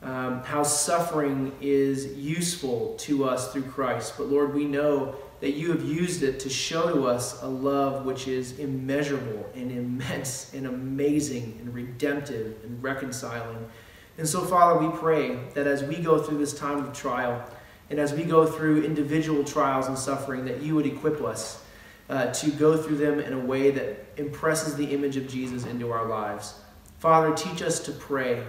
um, 0.03 0.43
how 0.43 0.63
suffering 0.63 1.53
is 1.61 2.07
useful 2.15 2.95
to 2.99 3.25
us 3.25 3.53
through 3.53 3.63
Christ. 3.63 4.15
But 4.17 4.27
Lord, 4.29 4.55
we 4.55 4.65
know 4.65 5.15
that 5.41 5.53
you 5.53 5.71
have 5.73 5.83
used 5.83 6.23
it 6.23 6.39
to 6.41 6.49
show 6.49 6.93
to 6.93 7.07
us 7.07 7.43
a 7.43 7.49
love 7.49 8.05
which 8.05 8.29
is 8.29 8.59
immeasurable 8.59 9.49
and 9.55 9.71
immense 9.71 10.53
and 10.55 10.67
amazing 10.67 11.57
and 11.61 11.75
redemptive 11.75 12.57
and 12.65 12.83
reconciling. 12.83 13.69
And 14.19 14.29
so, 14.29 14.43
Father, 14.43 14.79
we 14.79 14.97
pray 14.97 15.39
that 15.55 15.67
as 15.67 15.83
we 15.83 15.97
go 15.97 16.21
through 16.21 16.39
this 16.39 16.53
time 16.53 16.85
of 16.85 16.93
trial 16.93 17.45
and 17.91 17.99
as 17.99 18.13
we 18.13 18.25
go 18.25 18.47
through 18.47 18.85
individual 18.85 19.45
trials 19.45 19.87
and 19.87 19.99
suffering, 19.99 20.45
that 20.45 20.63
you 20.63 20.75
would 20.75 20.87
equip 20.87 21.21
us 21.23 21.63
uh, 22.09 22.33
to 22.33 22.51
go 22.53 22.77
through 22.77 22.97
them 22.97 23.21
in 23.21 23.33
a 23.33 23.39
way 23.39 23.71
that 23.71 24.07
impresses 24.17 24.77
the 24.77 24.85
image 24.87 25.17
of 25.17 25.29
Jesus 25.29 25.65
into 25.67 25.91
our 25.91 26.07
lives. 26.07 26.55
Father, 26.99 27.35
teach 27.35 27.63
us 27.63 27.81
to 27.81 27.93
pray, 27.93 28.45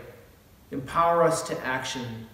empower 0.73 1.23
us 1.23 1.43
to 1.43 1.65
action, 1.65 2.27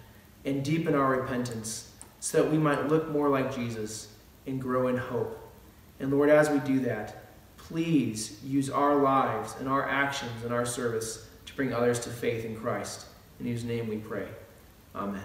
and 0.45 0.63
deepen 0.63 0.95
our 0.95 1.11
repentance 1.11 1.91
so 2.19 2.41
that 2.41 2.51
we 2.51 2.57
might 2.57 2.87
look 2.87 3.09
more 3.09 3.29
like 3.29 3.53
Jesus 3.53 4.13
and 4.47 4.61
grow 4.61 4.87
in 4.87 4.97
hope. 4.97 5.37
And 5.99 6.11
Lord, 6.11 6.29
as 6.29 6.49
we 6.49 6.59
do 6.59 6.79
that, 6.81 7.25
please 7.57 8.41
use 8.43 8.69
our 8.69 8.95
lives 8.95 9.55
and 9.59 9.67
our 9.67 9.87
actions 9.87 10.43
and 10.43 10.53
our 10.53 10.65
service 10.65 11.27
to 11.45 11.53
bring 11.55 11.73
others 11.73 11.99
to 12.01 12.09
faith 12.09 12.45
in 12.45 12.55
Christ. 12.55 13.05
In 13.39 13.45
whose 13.45 13.63
name 13.63 13.87
we 13.87 13.97
pray. 13.97 14.27
Amen. 14.95 15.23